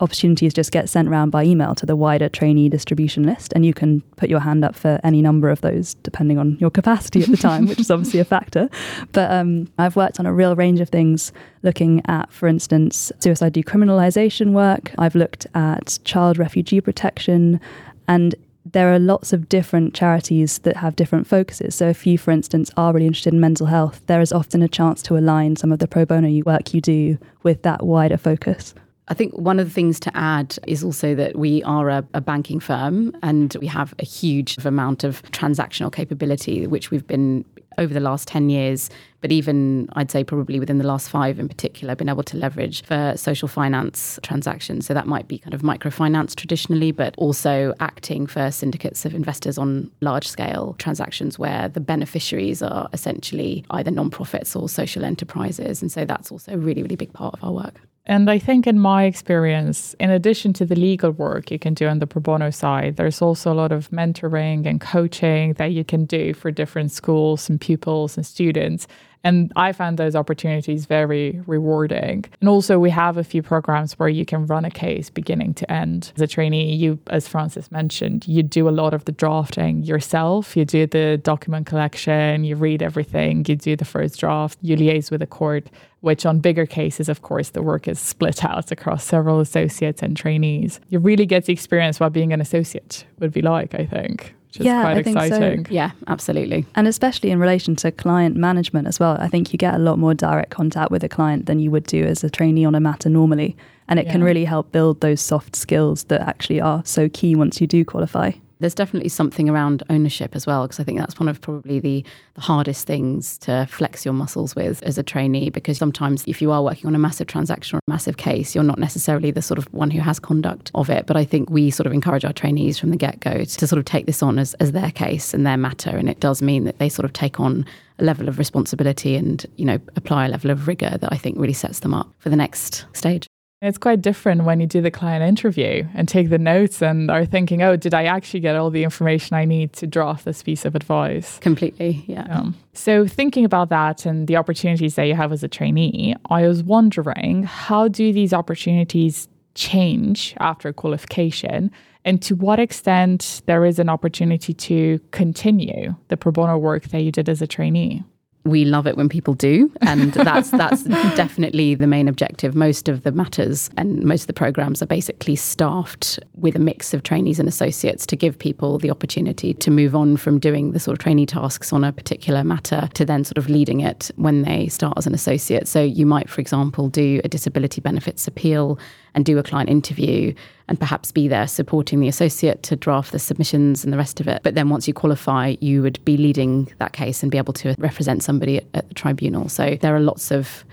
opportunities 0.00 0.52
just 0.52 0.72
get 0.72 0.88
sent 0.88 1.08
around 1.08 1.30
by 1.30 1.44
email 1.44 1.74
to 1.74 1.86
the 1.86 1.96
wider 1.96 2.28
trainee 2.28 2.68
distribution 2.68 3.22
list, 3.22 3.52
and 3.54 3.64
you 3.64 3.72
can 3.72 4.00
put 4.16 4.28
your 4.28 4.40
hand 4.40 4.64
up 4.64 4.74
for 4.74 5.00
any 5.04 5.22
number 5.22 5.50
of 5.50 5.60
those 5.60 5.94
depending 6.02 6.38
on 6.38 6.56
your 6.60 6.70
capacity 6.70 7.22
at 7.22 7.28
the 7.28 7.36
time, 7.36 7.66
which 7.66 7.80
is 7.80 7.90
obviously 7.90 8.20
a 8.20 8.24
factor. 8.24 8.68
But 9.12 9.30
um, 9.30 9.68
I've 9.78 9.96
worked 9.96 10.18
on 10.18 10.26
a 10.26 10.32
real 10.32 10.56
range 10.56 10.80
of 10.80 10.88
things, 10.88 11.32
looking 11.62 12.02
at, 12.06 12.32
for 12.32 12.48
instance, 12.48 13.12
suicide 13.20 13.54
decriminalisation 13.54 14.52
work. 14.52 14.92
I've 14.98 15.14
looked 15.14 15.46
at 15.54 15.98
child 16.04 16.38
refugee 16.38 16.80
protection, 16.80 17.60
and 18.08 18.34
there 18.72 18.92
are 18.92 18.98
lots 18.98 19.32
of 19.32 19.48
different 19.48 19.94
charities 19.94 20.58
that 20.60 20.76
have 20.78 20.96
different 20.96 21.26
focuses. 21.26 21.74
So, 21.74 21.88
if 21.88 22.06
you, 22.06 22.18
for 22.18 22.30
instance, 22.30 22.70
are 22.76 22.92
really 22.92 23.06
interested 23.06 23.32
in 23.32 23.40
mental 23.40 23.66
health, 23.66 24.00
there 24.06 24.20
is 24.20 24.32
often 24.32 24.62
a 24.62 24.68
chance 24.68 25.02
to 25.04 25.16
align 25.16 25.56
some 25.56 25.70
of 25.70 25.78
the 25.78 25.88
pro 25.88 26.04
bono 26.04 26.42
work 26.44 26.74
you 26.74 26.80
do 26.80 27.18
with 27.42 27.62
that 27.62 27.84
wider 27.84 28.16
focus. 28.16 28.74
I 29.08 29.14
think 29.14 29.34
one 29.34 29.60
of 29.60 29.66
the 29.66 29.74
things 29.74 30.00
to 30.00 30.16
add 30.16 30.58
is 30.66 30.82
also 30.82 31.14
that 31.14 31.36
we 31.36 31.62
are 31.64 31.90
a, 31.90 32.06
a, 32.14 32.22
banking 32.22 32.58
firm 32.58 33.14
and 33.22 33.54
we 33.60 33.66
have 33.66 33.92
a 33.98 34.04
huge 34.04 34.56
amount 34.64 35.04
of 35.04 35.22
transactional 35.24 35.92
capability, 35.92 36.66
which 36.66 36.90
we've 36.90 37.06
been 37.06 37.44
over 37.76 37.92
the 37.92 38.00
last 38.00 38.28
10 38.28 38.50
years, 38.50 38.88
but 39.20 39.32
even 39.32 39.88
I'd 39.94 40.10
say 40.10 40.24
probably 40.24 40.58
within 40.60 40.78
the 40.78 40.86
last 40.86 41.10
five 41.10 41.38
in 41.38 41.48
particular, 41.48 41.94
been 41.94 42.08
able 42.08 42.22
to 42.22 42.36
leverage 42.36 42.82
for 42.82 43.14
social 43.16 43.48
finance 43.48 44.18
transactions. 44.22 44.86
So 44.86 44.94
that 44.94 45.06
might 45.06 45.28
be 45.28 45.38
kind 45.38 45.54
of 45.54 45.62
microfinance 45.62 46.34
traditionally, 46.34 46.92
but 46.92 47.14
also 47.18 47.74
acting 47.80 48.26
for 48.26 48.50
syndicates 48.50 49.04
of 49.04 49.14
investors 49.14 49.58
on 49.58 49.90
large 50.00 50.26
scale 50.26 50.76
transactions 50.78 51.38
where 51.38 51.68
the 51.68 51.80
beneficiaries 51.80 52.62
are 52.62 52.88
essentially 52.92 53.64
either 53.70 53.90
non-profits 53.90 54.54
or 54.54 54.68
social 54.68 55.04
enterprises. 55.04 55.82
And 55.82 55.90
so 55.90 56.04
that's 56.04 56.30
also 56.30 56.52
a 56.52 56.58
really, 56.58 56.82
really 56.82 56.96
big 56.96 57.12
part 57.12 57.34
of 57.34 57.44
our 57.44 57.52
work. 57.52 57.80
And 58.06 58.30
I 58.30 58.38
think, 58.38 58.66
in 58.66 58.78
my 58.78 59.04
experience, 59.04 59.94
in 59.94 60.10
addition 60.10 60.52
to 60.54 60.66
the 60.66 60.74
legal 60.74 61.10
work 61.10 61.50
you 61.50 61.58
can 61.58 61.72
do 61.72 61.86
on 61.88 62.00
the 62.00 62.06
pro 62.06 62.20
bono 62.20 62.50
side, 62.50 62.96
there's 62.96 63.22
also 63.22 63.50
a 63.50 63.54
lot 63.54 63.72
of 63.72 63.88
mentoring 63.90 64.66
and 64.66 64.78
coaching 64.78 65.54
that 65.54 65.72
you 65.72 65.84
can 65.84 66.04
do 66.04 66.34
for 66.34 66.50
different 66.50 66.92
schools 66.92 67.48
and 67.48 67.58
pupils 67.58 68.18
and 68.18 68.26
students. 68.26 68.86
And 69.24 69.50
I 69.56 69.72
found 69.72 69.98
those 69.98 70.14
opportunities 70.14 70.84
very 70.84 71.42
rewarding. 71.46 72.26
And 72.40 72.48
also, 72.48 72.78
we 72.78 72.90
have 72.90 73.16
a 73.16 73.24
few 73.24 73.42
programs 73.42 73.94
where 73.94 74.08
you 74.08 74.26
can 74.26 74.46
run 74.46 74.66
a 74.66 74.70
case 74.70 75.08
beginning 75.08 75.54
to 75.54 75.72
end. 75.72 76.12
As 76.14 76.22
a 76.22 76.26
trainee, 76.26 76.74
you, 76.74 76.98
as 77.08 77.26
Frances 77.26 77.72
mentioned, 77.72 78.28
you 78.28 78.42
do 78.42 78.68
a 78.68 78.70
lot 78.70 78.92
of 78.92 79.06
the 79.06 79.12
drafting 79.12 79.82
yourself. 79.82 80.56
You 80.56 80.66
do 80.66 80.86
the 80.86 81.16
document 81.16 81.66
collection, 81.66 82.44
you 82.44 82.54
read 82.54 82.82
everything, 82.82 83.44
you 83.48 83.56
do 83.56 83.76
the 83.76 83.84
first 83.86 84.20
draft, 84.20 84.58
you 84.60 84.76
liaise 84.76 85.10
with 85.10 85.20
the 85.20 85.26
court, 85.26 85.68
which 86.00 86.26
on 86.26 86.38
bigger 86.40 86.66
cases, 86.66 87.08
of 87.08 87.22
course, 87.22 87.50
the 87.50 87.62
work 87.62 87.88
is 87.88 87.98
split 87.98 88.44
out 88.44 88.70
across 88.70 89.04
several 89.04 89.40
associates 89.40 90.02
and 90.02 90.16
trainees. 90.16 90.80
You 90.90 90.98
really 90.98 91.24
get 91.24 91.46
to 91.46 91.52
experience 91.52 91.98
what 91.98 92.12
being 92.12 92.34
an 92.34 92.42
associate 92.42 93.06
would 93.20 93.32
be 93.32 93.40
like, 93.40 93.74
I 93.74 93.86
think 93.86 94.34
which 94.58 94.66
yeah, 94.66 94.82
quite 94.82 94.96
I 94.96 95.00
exciting. 95.00 95.64
So. 95.66 95.72
Yeah, 95.72 95.90
absolutely. 96.06 96.66
And 96.74 96.86
especially 96.86 97.30
in 97.30 97.38
relation 97.38 97.76
to 97.76 97.90
client 97.90 98.36
management 98.36 98.86
as 98.86 99.00
well. 99.00 99.16
I 99.20 99.28
think 99.28 99.52
you 99.52 99.58
get 99.58 99.74
a 99.74 99.78
lot 99.78 99.98
more 99.98 100.14
direct 100.14 100.50
contact 100.50 100.90
with 100.90 101.02
a 101.04 101.08
client 101.08 101.46
than 101.46 101.58
you 101.58 101.70
would 101.70 101.84
do 101.84 102.04
as 102.04 102.24
a 102.24 102.30
trainee 102.30 102.64
on 102.64 102.74
a 102.74 102.80
matter 102.80 103.08
normally. 103.08 103.56
And 103.88 103.98
it 103.98 104.06
yeah. 104.06 104.12
can 104.12 104.24
really 104.24 104.44
help 104.44 104.72
build 104.72 105.00
those 105.00 105.20
soft 105.20 105.56
skills 105.56 106.04
that 106.04 106.20
actually 106.20 106.60
are 106.60 106.82
so 106.84 107.08
key 107.08 107.34
once 107.34 107.60
you 107.60 107.66
do 107.66 107.84
qualify. 107.84 108.32
There's 108.60 108.74
definitely 108.74 109.08
something 109.08 109.48
around 109.48 109.82
ownership 109.90 110.34
as 110.34 110.46
well, 110.46 110.62
because 110.62 110.80
I 110.80 110.84
think 110.84 110.98
that's 110.98 111.18
one 111.18 111.28
of 111.28 111.40
probably 111.40 111.80
the, 111.80 112.04
the 112.34 112.40
hardest 112.40 112.86
things 112.86 113.38
to 113.38 113.66
flex 113.70 114.04
your 114.04 114.14
muscles 114.14 114.54
with 114.54 114.82
as 114.82 114.98
a 114.98 115.02
trainee. 115.02 115.50
Because 115.50 115.78
sometimes, 115.78 116.24
if 116.26 116.40
you 116.40 116.50
are 116.50 116.62
working 116.62 116.86
on 116.86 116.94
a 116.94 116.98
massive 116.98 117.26
transaction 117.26 117.76
or 117.76 117.80
a 117.86 117.90
massive 117.90 118.16
case, 118.16 118.54
you're 118.54 118.64
not 118.64 118.78
necessarily 118.78 119.30
the 119.30 119.42
sort 119.42 119.58
of 119.58 119.72
one 119.72 119.90
who 119.90 120.00
has 120.00 120.18
conduct 120.18 120.70
of 120.74 120.90
it. 120.90 121.06
But 121.06 121.16
I 121.16 121.24
think 121.24 121.50
we 121.50 121.70
sort 121.70 121.86
of 121.86 121.92
encourage 121.92 122.24
our 122.24 122.32
trainees 122.32 122.78
from 122.78 122.90
the 122.90 122.96
get 122.96 123.20
go 123.20 123.44
to 123.44 123.66
sort 123.66 123.78
of 123.78 123.84
take 123.84 124.06
this 124.06 124.22
on 124.22 124.38
as, 124.38 124.54
as 124.54 124.72
their 124.72 124.90
case 124.90 125.34
and 125.34 125.46
their 125.46 125.56
matter. 125.56 125.96
And 125.96 126.08
it 126.08 126.20
does 126.20 126.42
mean 126.42 126.64
that 126.64 126.78
they 126.78 126.88
sort 126.88 127.04
of 127.04 127.12
take 127.12 127.40
on 127.40 127.66
a 127.98 128.04
level 128.04 128.28
of 128.28 128.38
responsibility 128.38 129.16
and 129.16 129.46
you 129.56 129.64
know 129.64 129.78
apply 129.96 130.26
a 130.26 130.28
level 130.28 130.50
of 130.50 130.66
rigor 130.66 130.98
that 130.98 131.12
I 131.12 131.16
think 131.16 131.38
really 131.38 131.52
sets 131.52 131.80
them 131.80 131.94
up 131.94 132.12
for 132.18 132.28
the 132.28 132.36
next 132.36 132.86
stage. 132.92 133.26
It's 133.64 133.78
quite 133.78 134.02
different 134.02 134.44
when 134.44 134.60
you 134.60 134.66
do 134.66 134.82
the 134.82 134.90
client 134.90 135.24
interview 135.24 135.86
and 135.94 136.06
take 136.06 136.28
the 136.28 136.36
notes 136.36 136.82
and 136.82 137.10
are 137.10 137.24
thinking, 137.24 137.62
oh, 137.62 137.76
did 137.76 137.94
I 137.94 138.04
actually 138.04 138.40
get 138.40 138.56
all 138.56 138.68
the 138.68 138.84
information 138.84 139.36
I 139.36 139.46
need 139.46 139.72
to 139.74 139.86
draft 139.86 140.26
this 140.26 140.42
piece 140.42 140.66
of 140.66 140.74
advice? 140.74 141.38
Completely, 141.38 142.04
yeah. 142.06 142.26
Um, 142.28 142.54
so, 142.74 143.06
thinking 143.06 143.46
about 143.46 143.70
that 143.70 144.04
and 144.04 144.28
the 144.28 144.36
opportunities 144.36 144.96
that 144.96 145.04
you 145.04 145.14
have 145.14 145.32
as 145.32 145.42
a 145.42 145.48
trainee, 145.48 146.14
I 146.28 146.46
was 146.46 146.62
wondering 146.62 147.44
how 147.44 147.88
do 147.88 148.12
these 148.12 148.34
opportunities 148.34 149.28
change 149.54 150.34
after 150.40 150.70
qualification? 150.74 151.70
And 152.04 152.20
to 152.20 152.36
what 152.36 152.60
extent 152.60 153.40
there 153.46 153.64
is 153.64 153.78
an 153.78 153.88
opportunity 153.88 154.52
to 154.52 155.00
continue 155.10 155.94
the 156.08 156.18
pro 156.18 156.32
bono 156.32 156.58
work 156.58 156.84
that 156.88 157.00
you 157.00 157.10
did 157.10 157.30
as 157.30 157.40
a 157.40 157.46
trainee? 157.46 158.04
We 158.44 158.64
love 158.64 158.86
it 158.86 158.96
when 158.96 159.08
people 159.08 159.34
do 159.34 159.72
and 159.80 160.12
that's 160.12 160.50
that's 160.50 160.84
definitely 161.16 161.74
the 161.74 161.86
main 161.86 162.08
objective. 162.08 162.54
Most 162.54 162.88
of 162.88 163.02
the 163.02 163.12
matters 163.12 163.70
and 163.78 164.02
most 164.02 164.22
of 164.22 164.26
the 164.26 164.34
programs 164.34 164.82
are 164.82 164.86
basically 164.86 165.34
staffed 165.34 166.18
with 166.34 166.54
a 166.54 166.58
mix 166.58 166.92
of 166.92 167.02
trainees 167.02 167.38
and 167.38 167.48
associates 167.48 168.04
to 168.06 168.16
give 168.16 168.38
people 168.38 168.78
the 168.78 168.90
opportunity 168.90 169.54
to 169.54 169.70
move 169.70 169.94
on 169.94 170.16
from 170.16 170.38
doing 170.38 170.72
the 170.72 170.80
sort 170.80 170.92
of 170.92 171.02
trainee 171.02 171.26
tasks 171.26 171.72
on 171.72 171.84
a 171.84 171.92
particular 171.92 172.44
matter 172.44 172.88
to 172.94 173.04
then 173.04 173.24
sort 173.24 173.38
of 173.38 173.48
leading 173.48 173.80
it 173.80 174.10
when 174.16 174.42
they 174.42 174.68
start 174.68 174.94
as 174.98 175.06
an 175.06 175.14
associate. 175.14 175.66
So 175.66 175.82
you 175.82 176.04
might 176.04 176.28
for 176.28 176.40
example 176.40 176.88
do 176.88 177.20
a 177.24 177.28
disability 177.28 177.80
benefits 177.80 178.28
appeal 178.28 178.78
and 179.14 179.24
do 179.24 179.38
a 179.38 179.42
client 179.42 179.70
interview 179.70 180.34
and 180.68 180.78
perhaps 180.78 181.12
be 181.12 181.28
there 181.28 181.46
supporting 181.46 182.00
the 182.00 182.08
associate 182.08 182.62
to 182.64 182.76
draft 182.76 183.12
the 183.12 183.18
submissions 183.18 183.84
and 183.84 183.92
the 183.92 183.98
rest 183.98 184.20
of 184.20 184.28
it. 184.28 184.42
But 184.42 184.54
then 184.54 184.68
once 184.70 184.88
you 184.88 184.94
qualify, 184.94 185.56
you 185.60 185.82
would 185.82 186.02
be 186.04 186.16
leading 186.16 186.72
that 186.78 186.92
case 186.92 187.22
and 187.22 187.30
be 187.30 187.38
able 187.38 187.52
to 187.54 187.74
represent 187.78 188.22
somebody 188.22 188.58
at, 188.58 188.64
at 188.74 188.88
the 188.88 188.94
tribunal. 188.94 189.48
So 189.48 189.76
there 189.80 189.94
are 189.94 190.00
lots 190.00 190.30
of 190.30 190.64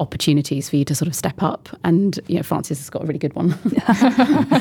opportunities 0.00 0.68
for 0.68 0.76
you 0.76 0.84
to 0.86 0.94
sort 0.94 1.06
of 1.06 1.14
step 1.14 1.42
up. 1.42 1.68
And 1.84 2.18
you 2.26 2.36
know, 2.36 2.42
Frances 2.42 2.78
has 2.78 2.90
got 2.90 3.02
a 3.02 3.06
really 3.06 3.18
good 3.18 3.34
one. 3.34 3.50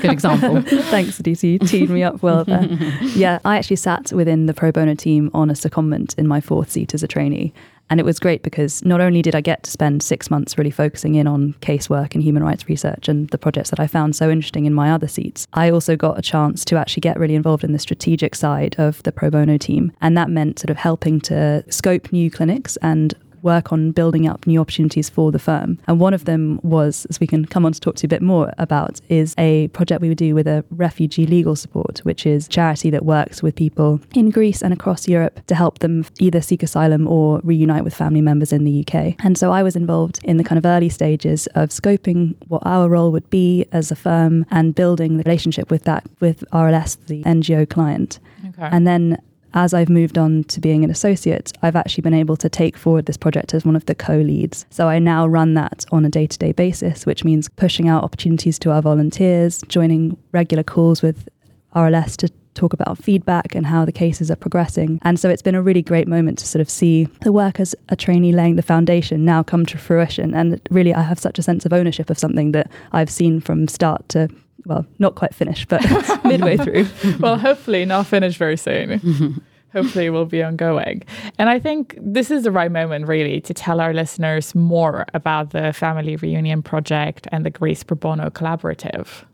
good 0.02 0.12
example. 0.12 0.62
Thanks, 0.84 1.20
DC. 1.22 1.68
Teed 1.68 1.90
me 1.90 2.04
up 2.04 2.22
well 2.22 2.44
there. 2.44 2.66
yeah, 3.16 3.40
I 3.46 3.58
actually 3.58 3.78
sat 3.78 4.12
within 4.12 4.46
the 4.46 4.54
pro 4.54 4.72
bono 4.72 4.94
team 4.94 5.32
on 5.34 5.50
a 5.50 5.54
secondment 5.54 6.18
in 6.18 6.28
my 6.28 6.42
fourth 6.42 6.70
seat 6.72 6.94
as 6.94 7.02
a 7.02 7.08
trainee. 7.08 7.54
And 7.90 8.00
it 8.00 8.06
was 8.06 8.20
great 8.20 8.44
because 8.44 8.84
not 8.86 9.02
only 9.02 9.22
did 9.22 9.36
I 9.36 9.42
get 9.42 9.64
to 9.64 9.72
spend 9.72 10.04
six 10.04 10.30
months 10.30 10.58
really 10.58 10.72
focusing 10.72 11.16
in 11.16 11.28
on 11.28 11.54
casework 11.62 12.14
and 12.14 12.24
human 12.24 12.44
rights 12.44 12.68
research 12.70 13.08
and 13.08 13.30
the 13.30 13.38
projects 13.38 13.72
that 13.72 13.80
I 13.80 13.88
found 13.88 14.16
so 14.16 14.30
interesting 14.30 14.66
in 14.66 14.74
my 14.74 14.92
other 14.92 15.08
seats, 15.08 15.48
I 15.54 15.72
also 15.72 15.96
got 15.96 16.20
a 16.20 16.22
chance 16.22 16.64
to 16.66 16.78
actually 16.78 17.02
get 17.02 17.20
really 17.20 17.36
involved 17.36 17.64
in 17.64 17.74
the 17.74 17.80
strategic 17.80 18.36
side 18.36 18.76
of 18.78 19.02
the 19.04 19.12
pro 19.12 19.30
bono 19.30 19.58
team. 19.58 19.92
And 20.02 20.18
that 20.18 20.30
meant 20.30 20.60
sort 20.60 20.70
of 20.70 20.78
helping 20.78 21.20
to 21.22 21.64
scope 21.70 22.12
new 22.12 22.30
clinics 22.30 22.78
and 22.78 23.16
work 23.42 23.72
on 23.72 23.92
building 23.92 24.28
up 24.28 24.46
new 24.48 24.60
opportunities 24.60 25.10
for 25.10 25.32
the 25.32 25.40
firm. 25.40 25.80
And 25.88 26.00
one 26.00 26.14
of 26.14 26.26
them 26.26 26.60
was, 26.64 27.06
as 27.10 27.20
we 27.20 27.28
can 27.28 27.46
come 27.46 27.66
on 27.66 27.74
to 27.74 27.80
talk 27.80 27.96
to 27.98 28.04
you 28.04 28.08
a 28.08 28.10
bit 28.10 28.22
more 28.22 28.54
about, 28.58 29.00
is 29.10 29.34
a 29.38 29.68
project 29.70 30.02
we 30.02 30.10
would 30.10 30.18
do 30.18 30.36
with 30.36 30.48
a 30.48 30.64
refugee 30.72 31.26
legal 31.26 31.56
support, 31.56 32.00
which 32.00 32.26
is 32.26 32.48
a 32.48 32.50
charity 32.50 32.90
that 32.90 33.06
works 33.06 33.42
with 33.42 33.56
people 33.56 34.00
in 34.14 34.30
Greece 34.30 34.62
and 34.62 34.74
across 34.74 35.08
Europe 35.08 35.46
to 35.48 35.56
help 35.56 35.80
them 35.80 36.06
either 36.20 36.42
seek 36.42 36.64
asylum 36.64 37.08
or 37.08 37.42
reunite 37.44 37.84
with 37.84 37.94
family 37.94 38.22
members 38.22 38.52
in 38.54 38.64
the 38.64 38.86
UK. 38.86 39.16
And 39.20 39.38
so 39.38 39.52
I 39.52 39.64
was 39.64 39.76
involved 39.76 40.20
in 40.24 40.38
the 40.38 40.44
kind 40.44 40.58
of 40.58 40.66
early 40.66 40.90
stages 40.90 41.48
of 41.56 41.70
scoping 41.70 42.36
what 42.48 42.62
our 42.66 42.90
role 42.90 43.12
would 43.12 43.30
be 43.30 43.66
as 43.72 43.92
a 43.92 43.96
firm 43.96 44.46
and 44.52 44.76
building 44.76 45.18
the 45.18 45.24
relationship 45.24 45.70
with 45.70 45.84
that 45.84 46.06
with 46.20 46.44
RLS, 46.52 46.98
the 47.08 47.24
NGO 47.24 47.70
client. 47.70 48.20
Okay. 48.50 48.70
And 48.72 48.86
then 48.86 49.22
as 49.54 49.74
I've 49.74 49.90
moved 49.90 50.18
on 50.18 50.44
to 50.46 50.60
being 50.60 50.84
an 50.84 50.92
associate, 50.92 51.52
I've 51.62 51.76
actually 51.76 52.02
been 52.02 52.14
able 52.14 52.38
to 52.38 52.50
take 52.50 52.78
forward 52.78 53.06
this 53.06 53.18
project 53.18 53.54
as 53.54 53.66
one 53.66 53.76
of 53.76 53.86
the 53.86 53.96
co 53.96 54.18
leads. 54.18 54.66
So 54.70 54.88
I 54.88 55.00
now 55.00 55.28
run 55.28 55.54
that 55.56 55.86
on 55.92 56.06
a 56.06 56.10
day 56.10 56.28
to 56.28 56.38
day 56.38 56.52
basis, 56.52 57.06
which 57.06 57.24
means 57.24 57.50
pushing 57.50 57.88
out 57.88 58.04
opportunities 58.04 58.60
to 58.60 58.72
our 58.72 58.82
volunteers, 58.82 59.64
joining 59.68 60.18
regular 60.32 60.64
calls 60.64 61.02
with 61.02 61.28
RLS 61.76 62.18
to 62.18 62.30
talk 62.56 62.74
about 62.74 62.98
feedback 62.98 63.56
and 63.56 63.66
how 63.66 63.86
the 63.86 63.92
cases 63.92 64.30
are 64.30 64.36
progressing. 64.36 65.00
And 65.04 65.20
so 65.20 65.30
it's 65.30 65.42
been 65.42 65.56
a 65.56 65.62
really 65.62 65.82
great 65.82 66.08
moment 66.08 66.40
to 66.40 66.48
sort 66.48 66.62
of 66.62 66.70
see 66.70 67.06
the 67.22 67.32
work 67.32 67.60
as 67.60 67.74
a 67.90 67.96
trainee 67.96 68.34
laying 68.34 68.56
the 68.56 68.62
foundation 68.62 69.24
now 69.24 69.44
come 69.44 69.66
to 69.68 69.78
fruition. 69.78 70.34
And 70.34 70.60
really, 70.70 70.94
I 70.94 71.02
have 71.02 71.20
such 71.20 71.40
a 71.40 71.44
sense 71.44 71.66
of 71.66 71.74
ownership 71.74 72.10
of 72.10 72.20
something 72.20 72.52
that 72.52 72.70
I've 72.92 73.10
seen 73.10 73.40
from 73.40 73.68
start 73.68 74.08
to 74.10 74.30
well, 74.66 74.86
not 75.00 75.16
quite 75.16 75.34
finished, 75.34 75.68
but 75.68 75.82
midway 76.24 76.58
through. 76.66 76.88
well, 77.20 77.38
hopefully 77.38 77.86
not 77.86 78.08
finished 78.08 78.38
very 78.38 78.58
soon. 78.58 79.42
hopefully 79.74 80.10
will 80.10 80.26
be 80.26 80.42
ongoing. 80.42 81.04
And 81.38 81.48
I 81.48 81.60
think 81.60 81.96
this 82.02 82.32
is 82.32 82.44
the 82.44 82.52
right 82.52 82.72
moment 82.72 83.08
really 83.08 83.40
to 83.42 83.54
tell 83.54 83.80
our 83.80 83.94
listeners 83.94 84.56
more 84.56 85.06
about 85.14 85.52
the 85.52 85.74
Family 85.74 86.16
Reunion 86.16 86.64
Project 86.64 87.28
and 87.32 87.46
the 87.46 87.52
Greece 87.52 87.84
Pro 87.84 87.96
Bono 87.96 88.30
Collaborative. 88.32 89.26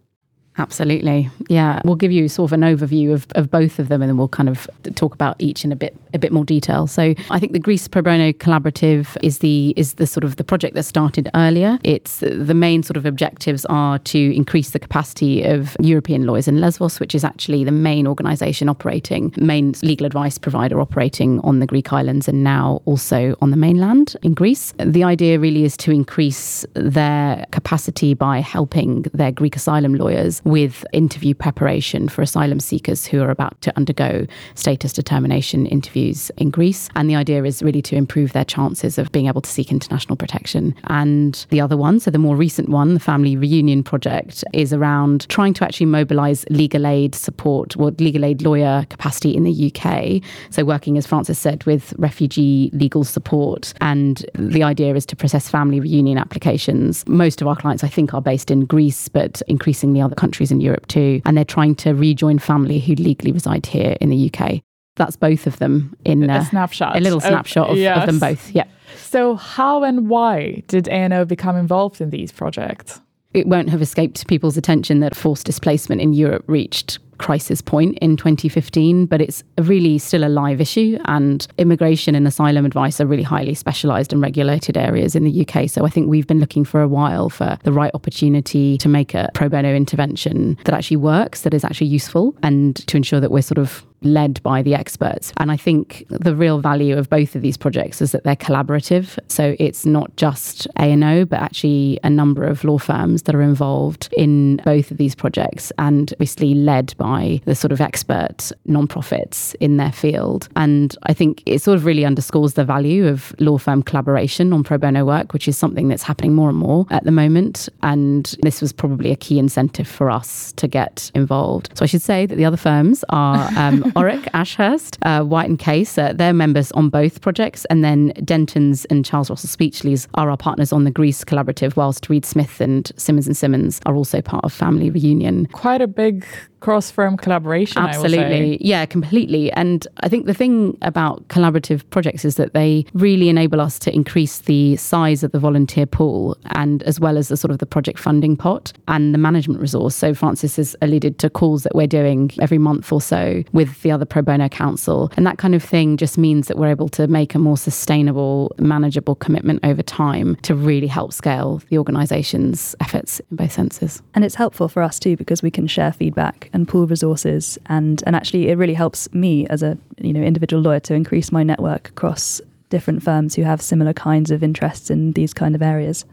Absolutely. 0.57 1.29
Yeah. 1.49 1.81
We'll 1.83 1.95
give 1.95 2.11
you 2.11 2.29
sort 2.29 2.51
of 2.51 2.53
an 2.53 2.61
overview 2.61 3.13
of, 3.13 3.27
of 3.35 3.51
both 3.51 3.77
of 3.77 3.89
them 3.89 4.01
and 4.01 4.09
then 4.09 4.17
we'll 4.17 4.29
kind 4.29 4.47
of 4.47 4.69
talk 4.95 5.13
about 5.13 5.35
each 5.39 5.65
in 5.65 5.71
a 5.71 5.75
bit 5.75 5.97
a 6.13 6.19
bit 6.19 6.31
more 6.31 6.45
detail. 6.45 6.87
So 6.87 7.13
I 7.29 7.39
think 7.39 7.51
the 7.51 7.59
Greece 7.59 7.87
Pro 7.87 8.01
Bono 8.01 8.31
Collaborative 8.31 9.17
is 9.21 9.39
the 9.39 9.73
is 9.75 9.95
the 9.95 10.07
sort 10.07 10.23
of 10.23 10.37
the 10.37 10.43
project 10.43 10.73
that 10.75 10.83
started 10.83 11.29
earlier. 11.35 11.77
It's 11.83 12.19
the 12.19 12.53
main 12.53 12.83
sort 12.83 12.95
of 12.95 13.05
objectives 13.05 13.65
are 13.65 13.99
to 13.99 14.35
increase 14.35 14.69
the 14.69 14.79
capacity 14.79 15.43
of 15.43 15.75
European 15.81 16.25
lawyers 16.25 16.47
in 16.47 16.61
Lesbos, 16.61 16.99
which 16.99 17.13
is 17.13 17.25
actually 17.25 17.65
the 17.65 17.71
main 17.71 18.07
organisation 18.07 18.69
operating, 18.69 19.33
main 19.37 19.73
legal 19.83 20.05
advice 20.05 20.37
provider 20.37 20.79
operating 20.79 21.41
on 21.41 21.59
the 21.59 21.67
Greek 21.67 21.91
islands 21.91 22.29
and 22.29 22.43
now 22.43 22.81
also 22.85 23.35
on 23.41 23.51
the 23.51 23.57
mainland 23.57 24.15
in 24.23 24.33
Greece. 24.33 24.73
The 24.77 25.03
idea 25.03 25.37
really 25.37 25.65
is 25.65 25.75
to 25.77 25.91
increase 25.91 26.65
their 26.73 27.45
capacity 27.51 28.13
by 28.13 28.39
helping 28.39 29.01
their 29.13 29.31
Greek 29.31 29.57
asylum 29.57 29.95
lawyers 29.95 30.41
with 30.45 30.85
interview 30.93 31.33
preparation 31.33 32.07
for 32.07 32.21
asylum 32.21 32.59
seekers 32.59 33.05
who 33.05 33.21
are 33.21 33.31
about 33.31 33.59
to 33.61 33.75
undergo 33.75 34.25
status 34.53 34.93
determination 34.93 35.65
interviews 35.65 36.31
in 36.37 36.51
Greece. 36.51 36.87
And 36.95 37.09
the 37.09 37.15
idea 37.15 37.43
is 37.43 37.63
really 37.63 37.81
to 37.81 37.95
improve 37.95 38.33
their 38.33 38.45
chances 38.45 38.97
of 38.97 39.11
being 39.11 39.25
able 39.25 39.41
to 39.41 39.49
seek 39.49 39.71
international 39.71 40.15
protection. 40.15 40.75
And 40.85 41.45
the 41.49 41.59
other 41.59 41.75
one, 41.75 41.99
so 41.99 42.11
the 42.11 42.19
more 42.19 42.35
recent 42.35 42.69
one, 42.69 42.93
the 42.93 42.99
Family 42.99 43.35
Reunion 43.35 43.83
Project, 43.83 44.43
is 44.53 44.71
around 44.71 45.27
trying 45.29 45.55
to 45.55 45.65
actually 45.65 45.87
mobilize 45.87 46.45
legal 46.51 46.85
aid 46.85 47.15
support 47.15 47.75
or 47.77 47.89
legal 47.91 48.23
aid 48.23 48.43
lawyer 48.43 48.85
capacity 48.89 49.35
in 49.35 49.43
the 49.43 49.73
UK. 49.73 50.21
So, 50.51 50.63
working, 50.63 50.97
as 50.97 51.07
Frances 51.07 51.39
said, 51.39 51.63
with 51.65 51.93
refugee 51.97 52.69
legal 52.71 53.03
support. 53.03 53.73
And 53.81 54.23
the 54.37 54.61
idea 54.61 54.93
is 54.93 55.05
to 55.07 55.15
process 55.15 55.49
family 55.49 55.79
reunion 55.79 56.19
applications. 56.19 57.07
Most 57.07 57.41
of 57.41 57.47
our 57.47 57.55
clients, 57.55 57.83
I 57.83 57.87
think, 57.87 58.13
are 58.13 58.21
based 58.21 58.51
in 58.51 58.65
Greece, 58.65 59.09
but 59.09 59.41
increasingly 59.47 60.01
other 60.01 60.15
countries 60.15 60.34
countries 60.35 60.51
in 60.51 60.59
Europe 60.59 60.87
too, 60.87 61.21
and 61.25 61.37
they're 61.37 61.45
trying 61.45 61.75
to 61.75 61.93
rejoin 61.93 62.39
family 62.39 62.79
who 62.79 62.93
legally 62.95 63.31
reside 63.31 63.65
here 63.65 63.95
in 64.01 64.09
the 64.09 64.31
UK. 64.31 64.61
That's 64.97 65.15
both 65.15 65.47
of 65.47 65.57
them 65.59 65.95
in 66.03 66.29
a, 66.29 66.37
a 66.37 66.45
snapshot, 66.45 66.97
a 66.97 66.99
little 66.99 67.21
oh, 67.23 67.27
snapshot 67.27 67.69
of, 67.69 67.77
yes. 67.77 67.97
of 67.97 68.05
them 68.05 68.19
both. 68.19 68.51
Yeah. 68.51 68.65
So, 68.97 69.35
how 69.35 69.83
and 69.83 70.09
why 70.09 70.63
did 70.67 70.87
A&O 70.87 71.25
become 71.25 71.55
involved 71.55 72.01
in 72.01 72.09
these 72.09 72.31
projects? 72.31 73.01
It 73.33 73.47
won't 73.47 73.69
have 73.69 73.81
escaped 73.81 74.27
people's 74.27 74.57
attention 74.57 74.99
that 75.01 75.15
forced 75.15 75.45
displacement 75.45 76.01
in 76.01 76.13
Europe 76.13 76.43
reached 76.47 76.99
crisis 77.17 77.61
point 77.61 77.97
in 77.99 78.17
2015, 78.17 79.05
but 79.05 79.21
it's 79.21 79.43
really 79.59 79.97
still 79.97 80.23
a 80.23 80.29
live 80.29 80.61
issue. 80.61 80.97
And 81.05 81.47
immigration 81.57 82.15
and 82.15 82.27
asylum 82.27 82.65
advice 82.65 82.99
are 83.01 83.05
really 83.05 83.23
highly 83.23 83.53
specialised 83.53 84.13
and 84.13 84.21
regulated 84.21 84.77
areas 84.77 85.15
in 85.15 85.23
the 85.23 85.47
UK. 85.47 85.69
So 85.69 85.85
I 85.85 85.89
think 85.89 86.09
we've 86.09 86.27
been 86.27 86.39
looking 86.39 86.65
for 86.65 86.81
a 86.81 86.87
while 86.87 87.29
for 87.29 87.57
the 87.63 87.71
right 87.71 87.91
opportunity 87.93 88.77
to 88.77 88.89
make 88.89 89.13
a 89.13 89.29
pro 89.33 89.49
bono 89.49 89.73
intervention 89.73 90.57
that 90.65 90.73
actually 90.73 90.97
works, 90.97 91.41
that 91.41 91.53
is 91.53 91.63
actually 91.63 91.87
useful, 91.87 92.35
and 92.43 92.75
to 92.87 92.97
ensure 92.97 93.19
that 93.19 93.31
we're 93.31 93.41
sort 93.41 93.57
of 93.57 93.85
led 94.01 94.41
by 94.43 94.61
the 94.61 94.75
experts. 94.75 95.33
And 95.37 95.51
I 95.51 95.57
think 95.57 96.05
the 96.09 96.35
real 96.35 96.59
value 96.59 96.97
of 96.97 97.09
both 97.09 97.35
of 97.35 97.41
these 97.41 97.57
projects 97.57 98.01
is 98.01 98.11
that 98.11 98.23
they're 98.23 98.35
collaborative. 98.35 99.17
So 99.27 99.55
it's 99.59 99.85
not 99.85 100.15
just 100.15 100.67
A&O, 100.79 101.25
but 101.25 101.39
actually 101.39 101.99
a 102.03 102.09
number 102.09 102.43
of 102.43 102.63
law 102.63 102.77
firms 102.77 103.23
that 103.23 103.35
are 103.35 103.41
involved 103.41 104.09
in 104.15 104.57
both 104.65 104.91
of 104.91 104.97
these 104.97 105.15
projects 105.15 105.71
and 105.77 106.13
obviously 106.13 106.53
led 106.53 106.95
by 106.97 107.41
the 107.45 107.55
sort 107.55 107.71
of 107.71 107.81
expert 107.81 108.51
nonprofits 108.67 109.55
in 109.59 109.77
their 109.77 109.91
field. 109.91 110.47
And 110.55 110.95
I 111.03 111.13
think 111.13 111.43
it 111.45 111.61
sort 111.61 111.77
of 111.77 111.85
really 111.85 112.05
underscores 112.05 112.53
the 112.53 112.65
value 112.65 113.07
of 113.07 113.35
law 113.39 113.57
firm 113.57 113.83
collaboration 113.83 114.53
on 114.53 114.63
pro 114.63 114.77
bono 114.77 115.05
work, 115.05 115.33
which 115.33 115.47
is 115.47 115.57
something 115.57 115.87
that's 115.87 116.03
happening 116.03 116.33
more 116.33 116.49
and 116.49 116.57
more 116.57 116.85
at 116.89 117.03
the 117.03 117.11
moment. 117.11 117.69
And 117.83 118.35
this 118.41 118.61
was 118.61 118.71
probably 118.73 119.11
a 119.11 119.15
key 119.15 119.39
incentive 119.39 119.87
for 119.87 120.09
us 120.09 120.51
to 120.53 120.67
get 120.67 121.11
involved. 121.15 121.71
So 121.75 121.83
I 121.83 121.87
should 121.87 122.01
say 122.01 122.25
that 122.25 122.35
the 122.35 122.45
other 122.45 122.57
firms 122.57 123.03
are 123.09 123.49
um, 123.55 123.84
Orrick, 123.95 124.27
Ashurst, 124.33 124.97
uh, 125.03 125.21
White 125.23 125.47
and 125.47 125.59
Case. 125.59 125.97
Uh, 125.97 126.11
they're 126.13 126.33
members 126.33 126.71
on 126.71 126.89
both 126.89 127.21
projects. 127.21 127.65
And 127.65 127.83
then 127.83 128.13
Dentons 128.13 128.85
and 128.89 129.05
Charles 129.05 129.29
Russell 129.29 129.47
Speechlys 129.47 130.07
are 130.15 130.29
our 130.31 130.37
partners 130.37 130.73
on 130.73 130.85
the 130.85 130.91
Greece 130.91 131.23
collaborative, 131.23 131.75
whilst 131.75 132.09
Reed 132.09 132.25
Smith 132.25 132.59
and 132.59 132.91
Simmons 132.97 133.27
and 133.27 133.37
Simmons 133.37 133.79
are 133.85 133.95
also 133.95 134.21
part 134.21 134.43
of 134.43 134.51
Family 134.51 134.89
Reunion. 134.89 135.45
Quite 135.47 135.81
a 135.81 135.87
big 135.87 136.25
cross 136.65 136.89
firm 136.89 137.15
collaboration. 137.15 137.79
Absolutely. 137.79 138.57
Yeah, 138.59 138.87
completely. 138.87 139.51
And 139.51 139.87
I 139.99 140.09
think 140.09 140.25
the 140.25 140.33
thing 140.33 140.75
about 140.81 141.27
collaborative 141.27 141.87
projects 141.91 142.25
is 142.25 142.37
that 142.37 142.55
they 142.55 142.87
really 142.93 143.29
enable 143.29 143.61
us 143.61 143.77
to 143.79 143.93
increase 143.93 144.39
the 144.39 144.75
size 144.77 145.21
of 145.21 145.31
the 145.31 145.37
volunteer 145.37 145.85
pool 145.85 146.35
and 146.55 146.81
as 146.81 146.99
well 146.99 147.19
as 147.19 147.27
the 147.27 147.37
sort 147.37 147.51
of 147.51 147.59
the 147.59 147.67
project 147.67 147.99
funding 147.99 148.35
pot 148.35 148.73
and 148.87 149.13
the 149.13 149.19
management 149.19 149.61
resource. 149.61 149.95
So 149.95 150.15
Frances 150.15 150.55
has 150.55 150.75
alluded 150.81 151.19
to 151.19 151.29
calls 151.29 151.61
that 151.61 151.75
we're 151.75 151.85
doing 151.85 152.31
every 152.41 152.57
month 152.57 152.91
or 152.91 152.99
so 152.99 153.43
with 153.53 153.83
the 153.83 153.91
other 153.91 154.05
pro 154.05 154.23
bono 154.23 154.49
counsel. 154.49 155.11
And 155.17 155.27
that 155.27 155.37
kind 155.37 155.53
of 155.53 155.61
thing 155.61 155.97
just 155.97 156.17
means 156.17 156.47
that 156.47 156.57
we're 156.57 156.69
able 156.69 156.89
to 156.89 157.05
make 157.05 157.35
a 157.35 157.39
more 157.39 157.57
sustainable, 157.57 158.51
manageable 158.57 159.13
commitment 159.13 159.59
over 159.63 159.83
time 159.83 160.35
to 160.37 160.55
really 160.55 160.87
help 160.87 161.13
scale 161.13 161.61
the 161.69 161.77
organisation's 161.77 162.75
efforts 162.79 163.19
in 163.29 163.37
both 163.37 163.51
senses. 163.51 164.01
And 164.15 164.25
it's 164.25 164.33
helpful 164.33 164.67
for 164.67 164.81
us 164.81 164.97
too 164.97 165.15
because 165.15 165.43
we 165.43 165.51
can 165.51 165.67
share 165.67 165.91
feedback 165.91 166.49
and 166.55 166.67
pool 166.67 166.87
resources 166.87 167.59
and 167.67 168.01
and 168.07 168.15
actually 168.15 168.47
it 168.49 168.57
really 168.57 168.73
helps 168.73 169.13
me 169.13 169.45
as 169.47 169.61
a 169.61 169.77
you 169.99 170.13
know 170.13 170.21
individual 170.21 170.63
lawyer 170.63 170.79
to 170.79 170.93
increase 170.95 171.31
my 171.31 171.43
network 171.43 171.89
across 171.89 172.41
different 172.69 173.03
firms 173.03 173.35
who 173.35 173.43
have 173.43 173.61
similar 173.61 173.93
kinds 173.93 174.31
of 174.31 174.41
interests 174.41 174.89
in 174.89 175.11
these 175.11 175.33
kind 175.33 175.53
of 175.53 175.61
areas. 175.61 176.05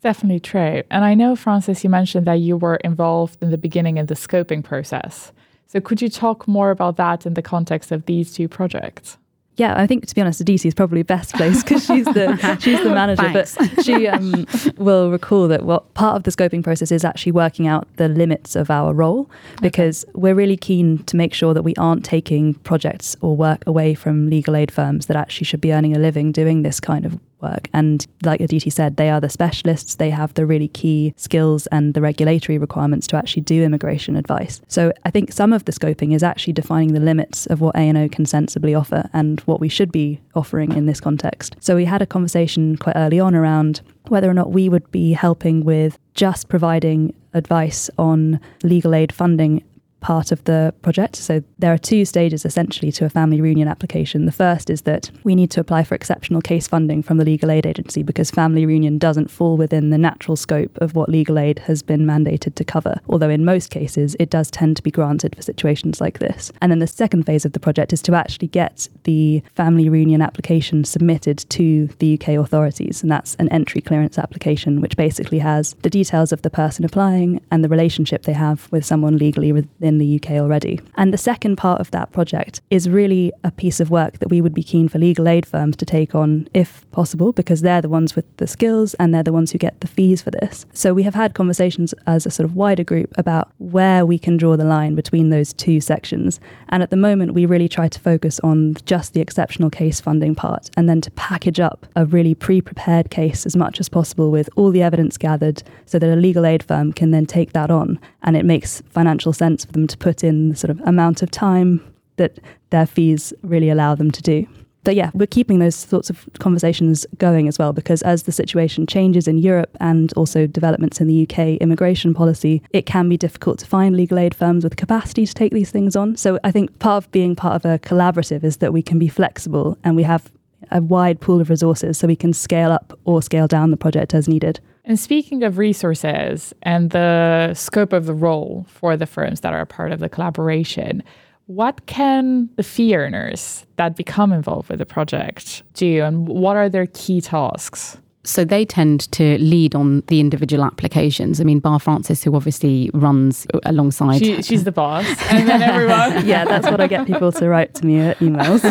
Definitely 0.00 0.40
true. 0.40 0.82
And 0.90 1.04
I 1.04 1.14
know 1.14 1.36
Frances 1.36 1.84
you 1.84 1.90
mentioned 1.90 2.26
that 2.26 2.40
you 2.40 2.56
were 2.56 2.76
involved 2.76 3.36
in 3.42 3.50
the 3.50 3.58
beginning 3.58 3.98
in 3.98 4.06
the 4.06 4.14
scoping 4.14 4.64
process. 4.64 5.32
So 5.66 5.80
could 5.80 6.00
you 6.02 6.08
talk 6.08 6.48
more 6.48 6.70
about 6.70 6.96
that 6.96 7.26
in 7.26 7.34
the 7.34 7.42
context 7.42 7.92
of 7.92 8.06
these 8.06 8.32
two 8.32 8.48
projects? 8.48 9.18
Yeah, 9.56 9.78
I 9.78 9.86
think 9.86 10.06
to 10.06 10.14
be 10.14 10.20
honest, 10.20 10.40
Aditi 10.40 10.68
is 10.68 10.74
probably 10.74 11.02
best 11.02 11.34
placed 11.34 11.66
because 11.66 11.84
she's 11.84 12.06
the 12.06 12.36
she's 12.60 12.82
the 12.82 12.90
manager. 12.90 13.30
but 13.32 13.48
she 13.84 14.08
um, 14.08 14.46
will 14.78 15.10
recall 15.10 15.46
that 15.48 15.64
what 15.64 15.92
part 15.94 16.16
of 16.16 16.22
the 16.22 16.30
scoping 16.30 16.64
process 16.64 16.90
is 16.90 17.04
actually 17.04 17.32
working 17.32 17.66
out 17.66 17.86
the 17.96 18.08
limits 18.08 18.56
of 18.56 18.70
our 18.70 18.94
role 18.94 19.30
because 19.60 20.04
okay. 20.04 20.12
we're 20.14 20.34
really 20.34 20.56
keen 20.56 20.98
to 21.04 21.16
make 21.16 21.34
sure 21.34 21.52
that 21.52 21.62
we 21.62 21.74
aren't 21.76 22.04
taking 22.04 22.54
projects 22.54 23.14
or 23.20 23.36
work 23.36 23.62
away 23.66 23.94
from 23.94 24.30
legal 24.30 24.56
aid 24.56 24.70
firms 24.70 25.06
that 25.06 25.16
actually 25.16 25.44
should 25.44 25.60
be 25.60 25.72
earning 25.72 25.94
a 25.94 25.98
living 25.98 26.32
doing 26.32 26.62
this 26.62 26.80
kind 26.80 27.04
of 27.04 27.18
work. 27.42 27.68
And 27.72 28.06
like 28.22 28.40
Aditi 28.40 28.70
said, 28.70 28.96
they 28.96 29.10
are 29.10 29.20
the 29.20 29.28
specialists. 29.28 29.96
They 29.96 30.10
have 30.10 30.34
the 30.34 30.46
really 30.46 30.68
key 30.68 31.12
skills 31.16 31.66
and 31.68 31.94
the 31.94 32.00
regulatory 32.00 32.58
requirements 32.58 33.06
to 33.08 33.16
actually 33.16 33.42
do 33.42 33.62
immigration 33.62 34.16
advice. 34.16 34.60
So 34.68 34.92
I 35.04 35.10
think 35.10 35.32
some 35.32 35.52
of 35.52 35.64
the 35.64 35.72
scoping 35.72 36.14
is 36.14 36.22
actually 36.22 36.54
defining 36.54 36.94
the 36.94 37.00
limits 37.00 37.46
of 37.46 37.60
what 37.60 37.76
A&O 37.76 38.08
can 38.08 38.26
sensibly 38.26 38.74
offer 38.74 39.08
and 39.12 39.40
what 39.40 39.60
we 39.60 39.68
should 39.68 39.92
be 39.92 40.20
offering 40.34 40.72
in 40.72 40.86
this 40.86 41.00
context. 41.00 41.56
So 41.60 41.76
we 41.76 41.84
had 41.84 42.02
a 42.02 42.06
conversation 42.06 42.76
quite 42.76 42.96
early 42.96 43.20
on 43.20 43.34
around 43.34 43.82
whether 44.08 44.30
or 44.30 44.34
not 44.34 44.52
we 44.52 44.68
would 44.68 44.90
be 44.90 45.12
helping 45.12 45.64
with 45.64 45.98
just 46.14 46.48
providing 46.48 47.14
advice 47.34 47.88
on 47.98 48.38
legal 48.62 48.94
aid 48.94 49.12
funding 49.12 49.62
part 50.02 50.32
of 50.32 50.44
the 50.44 50.74
project. 50.82 51.16
So 51.16 51.42
there 51.58 51.72
are 51.72 51.78
two 51.78 52.04
stages 52.04 52.44
essentially 52.44 52.92
to 52.92 53.06
a 53.06 53.08
family 53.08 53.40
reunion 53.40 53.68
application. 53.68 54.26
The 54.26 54.32
first 54.32 54.68
is 54.68 54.82
that 54.82 55.10
we 55.24 55.34
need 55.34 55.50
to 55.52 55.60
apply 55.60 55.84
for 55.84 55.94
exceptional 55.94 56.42
case 56.42 56.68
funding 56.68 57.02
from 57.02 57.16
the 57.16 57.24
legal 57.24 57.50
aid 57.50 57.64
agency 57.64 58.02
because 58.02 58.30
family 58.30 58.66
reunion 58.66 58.98
doesn't 58.98 59.30
fall 59.30 59.56
within 59.56 59.90
the 59.90 59.98
natural 59.98 60.36
scope 60.36 60.76
of 60.78 60.94
what 60.94 61.08
legal 61.08 61.38
aid 61.38 61.60
has 61.60 61.82
been 61.82 62.04
mandated 62.04 62.54
to 62.56 62.64
cover, 62.64 63.00
although 63.08 63.30
in 63.30 63.44
most 63.44 63.70
cases 63.70 64.16
it 64.18 64.28
does 64.28 64.50
tend 64.50 64.76
to 64.76 64.82
be 64.82 64.90
granted 64.90 65.34
for 65.34 65.42
situations 65.42 66.00
like 66.00 66.18
this. 66.18 66.52
And 66.60 66.70
then 66.70 66.80
the 66.80 66.86
second 66.86 67.24
phase 67.24 67.44
of 67.44 67.52
the 67.52 67.60
project 67.60 67.92
is 67.92 68.02
to 68.02 68.14
actually 68.14 68.48
get 68.48 68.88
the 69.04 69.42
family 69.54 69.88
reunion 69.88 70.20
application 70.20 70.84
submitted 70.84 71.38
to 71.50 71.86
the 71.98 72.14
UK 72.14 72.30
authorities, 72.30 73.02
and 73.02 73.10
that's 73.10 73.36
an 73.36 73.48
entry 73.50 73.80
clearance 73.80 74.18
application 74.18 74.80
which 74.80 74.96
basically 74.96 75.38
has 75.38 75.74
the 75.82 75.90
details 75.90 76.32
of 76.32 76.42
the 76.42 76.50
person 76.50 76.84
applying 76.84 77.40
and 77.50 77.62
the 77.62 77.68
relationship 77.68 78.24
they 78.24 78.32
have 78.32 78.70
with 78.72 78.84
someone 78.84 79.16
legally 79.16 79.52
within 79.52 79.91
in 79.92 79.98
the 79.98 80.16
UK 80.16 80.32
already. 80.32 80.80
And 80.96 81.12
the 81.12 81.18
second 81.18 81.56
part 81.56 81.80
of 81.80 81.90
that 81.90 82.12
project 82.12 82.60
is 82.70 82.88
really 82.88 83.32
a 83.44 83.50
piece 83.50 83.80
of 83.80 83.90
work 83.90 84.18
that 84.18 84.30
we 84.30 84.40
would 84.40 84.54
be 84.54 84.62
keen 84.62 84.88
for 84.88 84.98
legal 84.98 85.28
aid 85.28 85.46
firms 85.46 85.76
to 85.76 85.86
take 85.86 86.14
on 86.14 86.48
if 86.54 86.90
possible, 86.90 87.32
because 87.32 87.60
they're 87.60 87.82
the 87.82 87.88
ones 87.88 88.16
with 88.16 88.24
the 88.38 88.46
skills 88.46 88.94
and 88.94 89.14
they're 89.14 89.22
the 89.22 89.32
ones 89.32 89.52
who 89.52 89.58
get 89.58 89.80
the 89.80 89.86
fees 89.86 90.22
for 90.22 90.30
this. 90.30 90.66
So 90.72 90.94
we 90.94 91.02
have 91.04 91.14
had 91.14 91.34
conversations 91.34 91.94
as 92.06 92.26
a 92.26 92.30
sort 92.30 92.48
of 92.48 92.56
wider 92.56 92.84
group 92.84 93.12
about 93.16 93.50
where 93.58 94.04
we 94.04 94.18
can 94.18 94.36
draw 94.36 94.56
the 94.56 94.64
line 94.64 94.94
between 94.94 95.30
those 95.30 95.52
two 95.52 95.80
sections. 95.80 96.40
And 96.68 96.82
at 96.82 96.90
the 96.90 96.96
moment, 96.96 97.34
we 97.34 97.46
really 97.46 97.68
try 97.68 97.88
to 97.88 98.00
focus 98.00 98.40
on 98.40 98.74
just 98.84 99.12
the 99.12 99.20
exceptional 99.20 99.70
case 99.70 100.00
funding 100.00 100.34
part 100.34 100.70
and 100.76 100.88
then 100.88 101.00
to 101.02 101.10
package 101.12 101.60
up 101.60 101.86
a 101.96 102.06
really 102.06 102.34
pre 102.34 102.60
prepared 102.60 103.10
case 103.10 103.46
as 103.46 103.56
much 103.56 103.80
as 103.80 103.88
possible 103.88 104.30
with 104.30 104.48
all 104.56 104.70
the 104.70 104.82
evidence 104.82 105.18
gathered 105.18 105.62
so 105.86 105.98
that 105.98 106.12
a 106.12 106.16
legal 106.16 106.46
aid 106.46 106.62
firm 106.62 106.92
can 106.92 107.10
then 107.10 107.26
take 107.26 107.52
that 107.52 107.70
on 107.70 107.98
and 108.22 108.36
it 108.36 108.44
makes 108.44 108.82
financial 108.90 109.32
sense 109.32 109.64
for 109.64 109.72
them 109.72 109.81
them 109.82 109.88
to 109.88 109.98
put 109.98 110.22
in 110.22 110.50
the 110.50 110.56
sort 110.56 110.70
of 110.70 110.80
amount 110.82 111.22
of 111.22 111.30
time 111.30 111.80
that 112.16 112.38
their 112.70 112.86
fees 112.86 113.32
really 113.42 113.68
allow 113.68 113.94
them 113.94 114.10
to 114.10 114.22
do. 114.22 114.46
But 114.84 114.96
yeah, 114.96 115.10
we're 115.14 115.28
keeping 115.28 115.60
those 115.60 115.76
sorts 115.76 116.10
of 116.10 116.28
conversations 116.40 117.06
going 117.18 117.46
as 117.46 117.56
well 117.56 117.72
because 117.72 118.02
as 118.02 118.24
the 118.24 118.32
situation 118.32 118.84
changes 118.86 119.28
in 119.28 119.38
Europe 119.38 119.76
and 119.80 120.12
also 120.14 120.46
developments 120.46 121.00
in 121.00 121.06
the 121.06 121.22
UK 121.22 121.60
immigration 121.60 122.14
policy, 122.14 122.62
it 122.70 122.84
can 122.84 123.08
be 123.08 123.16
difficult 123.16 123.60
to 123.60 123.66
find 123.66 123.96
legal 123.96 124.18
aid 124.18 124.34
firms 124.34 124.64
with 124.64 124.76
capacity 124.76 125.24
to 125.24 125.34
take 125.34 125.52
these 125.52 125.70
things 125.70 125.94
on. 125.94 126.16
So 126.16 126.38
I 126.42 126.50
think 126.50 126.76
part 126.80 127.04
of 127.04 127.10
being 127.12 127.36
part 127.36 127.54
of 127.54 127.64
a 127.64 127.78
collaborative 127.78 128.42
is 128.42 128.56
that 128.56 128.72
we 128.72 128.82
can 128.82 128.98
be 128.98 129.08
flexible 129.08 129.78
and 129.84 129.94
we 129.94 130.02
have 130.02 130.32
a 130.72 130.82
wide 130.82 131.20
pool 131.20 131.40
of 131.40 131.48
resources 131.50 131.98
so 131.98 132.08
we 132.08 132.16
can 132.16 132.32
scale 132.32 132.72
up 132.72 132.98
or 133.04 133.22
scale 133.22 133.46
down 133.46 133.70
the 133.70 133.76
project 133.76 134.14
as 134.14 134.26
needed. 134.28 134.58
And 134.84 134.98
speaking 134.98 135.44
of 135.44 135.58
resources 135.58 136.52
and 136.62 136.90
the 136.90 137.54
scope 137.54 137.92
of 137.92 138.06
the 138.06 138.14
role 138.14 138.66
for 138.68 138.96
the 138.96 139.06
firms 139.06 139.40
that 139.40 139.52
are 139.52 139.64
part 139.64 139.92
of 139.92 140.00
the 140.00 140.08
collaboration, 140.08 141.02
what 141.46 141.86
can 141.86 142.48
the 142.56 142.62
fee 142.62 142.96
earners 142.96 143.64
that 143.76 143.96
become 143.96 144.32
involved 144.32 144.68
with 144.68 144.78
the 144.78 144.86
project 144.86 145.62
do 145.74 146.02
and 146.02 146.26
what 146.26 146.56
are 146.56 146.68
their 146.68 146.86
key 146.86 147.20
tasks? 147.20 147.98
So 148.24 148.44
they 148.44 148.64
tend 148.64 149.10
to 149.12 149.36
lead 149.38 149.74
on 149.74 150.02
the 150.06 150.20
individual 150.20 150.62
applications. 150.64 151.40
I 151.40 151.44
mean, 151.44 151.58
Bar 151.58 151.80
Frances, 151.80 152.22
who 152.22 152.36
obviously 152.36 152.88
runs 152.94 153.48
alongside. 153.64 154.18
She, 154.20 154.40
she's 154.42 154.62
the 154.62 154.70
boss, 154.70 155.04
and 155.28 155.48
then 155.48 155.60
everyone. 155.60 156.24
yeah, 156.26 156.44
that's 156.44 156.70
what 156.70 156.80
I 156.80 156.86
get 156.86 157.04
people 157.04 157.32
to 157.32 157.48
write 157.48 157.74
to 157.74 157.86
me 157.86 157.98
at 157.98 158.18
emails. 158.18 158.62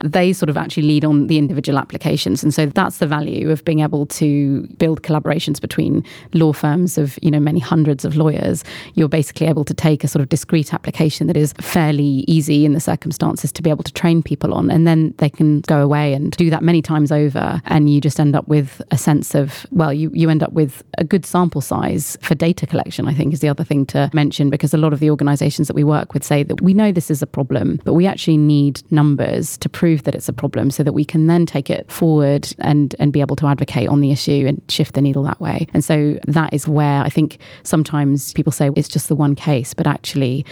they 0.08 0.32
sort 0.32 0.50
of 0.50 0.56
actually 0.56 0.84
lead 0.84 1.04
on 1.04 1.26
the 1.26 1.36
individual 1.36 1.80
applications, 1.80 2.44
and 2.44 2.54
so 2.54 2.66
that's 2.66 2.98
the 2.98 3.08
value 3.08 3.50
of 3.50 3.64
being 3.64 3.80
able 3.80 4.06
to 4.06 4.68
build 4.78 5.02
collaborations 5.02 5.60
between 5.60 6.04
law 6.32 6.52
firms 6.52 6.98
of 6.98 7.18
you 7.22 7.30
know 7.30 7.40
many 7.40 7.58
hundreds 7.58 8.04
of 8.04 8.14
lawyers. 8.14 8.62
You're 8.94 9.08
basically 9.08 9.48
able 9.48 9.64
to 9.64 9.74
take 9.74 10.04
a 10.04 10.08
sort 10.08 10.22
of 10.22 10.28
discrete 10.28 10.72
application 10.72 11.26
that 11.26 11.36
is 11.36 11.54
fairly 11.54 12.24
easy 12.28 12.64
in 12.64 12.72
the 12.72 12.80
circumstances 12.80 13.50
to 13.50 13.62
be 13.62 13.70
able 13.70 13.82
to 13.82 13.92
train 13.92 14.22
people 14.22 14.54
on, 14.54 14.70
and 14.70 14.86
then 14.86 15.12
they 15.18 15.28
can 15.28 15.62
go 15.62 15.82
away 15.82 16.14
and 16.14 16.30
do 16.36 16.50
that 16.50 16.62
many 16.62 16.80
times 16.82 17.10
over, 17.10 17.60
and 17.64 17.90
you 17.90 18.00
just 18.00 18.11
just 18.12 18.20
end 18.20 18.36
up 18.36 18.46
with 18.46 18.82
a 18.90 18.98
sense 18.98 19.34
of, 19.34 19.66
well, 19.70 19.90
you, 19.90 20.10
you 20.12 20.28
end 20.28 20.42
up 20.42 20.52
with 20.52 20.82
a 20.98 21.04
good 21.04 21.24
sample 21.24 21.62
size 21.62 22.18
for 22.20 22.34
data 22.34 22.66
collection, 22.66 23.08
I 23.08 23.14
think 23.14 23.32
is 23.32 23.40
the 23.40 23.48
other 23.48 23.64
thing 23.64 23.86
to 23.86 24.10
mention, 24.12 24.50
because 24.50 24.74
a 24.74 24.76
lot 24.76 24.92
of 24.92 25.00
the 25.00 25.08
organizations 25.08 25.66
that 25.68 25.74
we 25.74 25.82
work 25.82 26.12
with 26.12 26.22
say 26.22 26.42
that 26.42 26.60
we 26.60 26.74
know 26.74 26.92
this 26.92 27.10
is 27.10 27.22
a 27.22 27.26
problem, 27.26 27.80
but 27.84 27.94
we 27.94 28.06
actually 28.06 28.36
need 28.36 28.82
numbers 28.92 29.56
to 29.58 29.68
prove 29.70 30.02
that 30.02 30.14
it's 30.14 30.28
a 30.28 30.32
problem 30.34 30.70
so 30.70 30.82
that 30.82 30.92
we 30.92 31.06
can 31.06 31.26
then 31.26 31.46
take 31.46 31.70
it 31.70 31.90
forward 31.90 32.54
and, 32.58 32.94
and 32.98 33.14
be 33.14 33.22
able 33.22 33.36
to 33.36 33.46
advocate 33.46 33.88
on 33.88 34.02
the 34.02 34.10
issue 34.10 34.44
and 34.46 34.60
shift 34.68 34.94
the 34.94 35.00
needle 35.00 35.22
that 35.22 35.40
way. 35.40 35.66
And 35.72 35.82
so 35.82 36.18
that 36.26 36.52
is 36.52 36.68
where 36.68 37.02
I 37.02 37.08
think 37.08 37.38
sometimes 37.62 38.34
people 38.34 38.52
say 38.52 38.68
it's 38.76 38.88
just 38.88 39.08
the 39.08 39.16
one 39.16 39.34
case, 39.34 39.72
but 39.72 39.86
actually, 39.86 40.44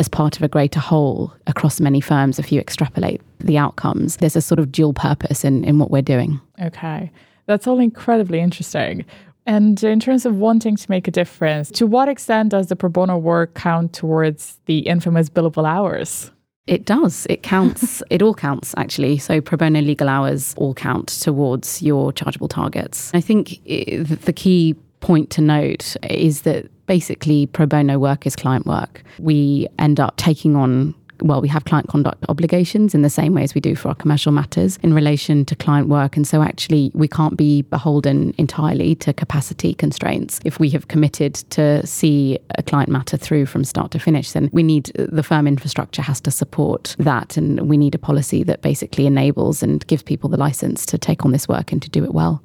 as 0.00 0.08
part 0.08 0.36
of 0.36 0.42
a 0.42 0.48
greater 0.48 0.80
whole 0.80 1.32
across 1.46 1.78
many 1.78 2.00
firms, 2.00 2.40
if 2.40 2.50
you 2.50 2.58
extrapolate 2.58 3.20
the 3.38 3.56
outcomes, 3.56 4.16
there's 4.16 4.34
a 4.34 4.40
sort 4.40 4.58
of 4.58 4.72
dual 4.72 4.92
purpose 4.92 5.44
in, 5.44 5.62
in 5.62 5.78
what 5.78 5.92
we're 5.92 6.02
doing. 6.02 6.40
Okay. 6.60 7.10
That's 7.46 7.66
all 7.66 7.78
incredibly 7.78 8.40
interesting. 8.40 9.04
And 9.46 9.82
in 9.84 10.00
terms 10.00 10.24
of 10.24 10.36
wanting 10.36 10.76
to 10.76 10.90
make 10.90 11.06
a 11.06 11.10
difference, 11.10 11.70
to 11.72 11.86
what 11.86 12.08
extent 12.08 12.50
does 12.50 12.68
the 12.68 12.76
pro 12.76 12.88
bono 12.88 13.18
work 13.18 13.54
count 13.54 13.92
towards 13.92 14.58
the 14.66 14.78
infamous 14.80 15.28
billable 15.28 15.68
hours? 15.68 16.30
It 16.66 16.86
does. 16.86 17.26
It 17.28 17.42
counts. 17.42 18.02
it 18.10 18.22
all 18.22 18.34
counts, 18.34 18.74
actually. 18.78 19.18
So, 19.18 19.40
pro 19.42 19.58
bono 19.58 19.82
legal 19.82 20.08
hours 20.08 20.54
all 20.56 20.72
count 20.72 21.08
towards 21.08 21.82
your 21.82 22.10
chargeable 22.12 22.48
targets. 22.48 23.10
I 23.12 23.20
think 23.20 23.60
eh, 23.66 24.02
the 24.02 24.32
key 24.32 24.74
point 25.00 25.28
to 25.28 25.42
note 25.42 25.96
is 26.08 26.42
that 26.42 26.70
basically 26.86 27.46
pro 27.46 27.66
bono 27.66 27.98
work 27.98 28.26
is 28.26 28.34
client 28.34 28.64
work. 28.64 29.02
We 29.18 29.68
end 29.78 30.00
up 30.00 30.16
taking 30.16 30.56
on 30.56 30.94
well, 31.20 31.40
we 31.40 31.48
have 31.48 31.64
client 31.64 31.88
conduct 31.88 32.24
obligations 32.28 32.94
in 32.94 33.02
the 33.02 33.10
same 33.10 33.34
way 33.34 33.42
as 33.42 33.54
we 33.54 33.60
do 33.60 33.74
for 33.74 33.88
our 33.88 33.94
commercial 33.94 34.32
matters 34.32 34.78
in 34.82 34.92
relation 34.94 35.44
to 35.46 35.56
client 35.56 35.88
work. 35.88 36.16
And 36.16 36.26
so, 36.26 36.42
actually, 36.42 36.90
we 36.94 37.08
can't 37.08 37.36
be 37.36 37.62
beholden 37.62 38.34
entirely 38.38 38.94
to 38.96 39.12
capacity 39.12 39.74
constraints. 39.74 40.40
If 40.44 40.58
we 40.58 40.70
have 40.70 40.88
committed 40.88 41.34
to 41.50 41.86
see 41.86 42.38
a 42.56 42.62
client 42.62 42.90
matter 42.90 43.16
through 43.16 43.46
from 43.46 43.64
start 43.64 43.90
to 43.92 43.98
finish, 43.98 44.32
then 44.32 44.50
we 44.52 44.62
need 44.62 44.90
the 44.94 45.22
firm 45.22 45.46
infrastructure 45.46 46.02
has 46.02 46.20
to 46.22 46.30
support 46.30 46.96
that. 46.98 47.36
And 47.36 47.68
we 47.68 47.76
need 47.76 47.94
a 47.94 47.98
policy 47.98 48.42
that 48.44 48.62
basically 48.62 49.06
enables 49.06 49.62
and 49.62 49.86
gives 49.86 50.02
people 50.02 50.28
the 50.28 50.36
license 50.36 50.84
to 50.86 50.98
take 50.98 51.24
on 51.24 51.32
this 51.32 51.48
work 51.48 51.72
and 51.72 51.80
to 51.82 51.90
do 51.90 52.04
it 52.04 52.12
well. 52.12 52.42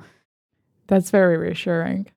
That's 0.87 1.11
very 1.11 1.37
reassuring. 1.37 2.07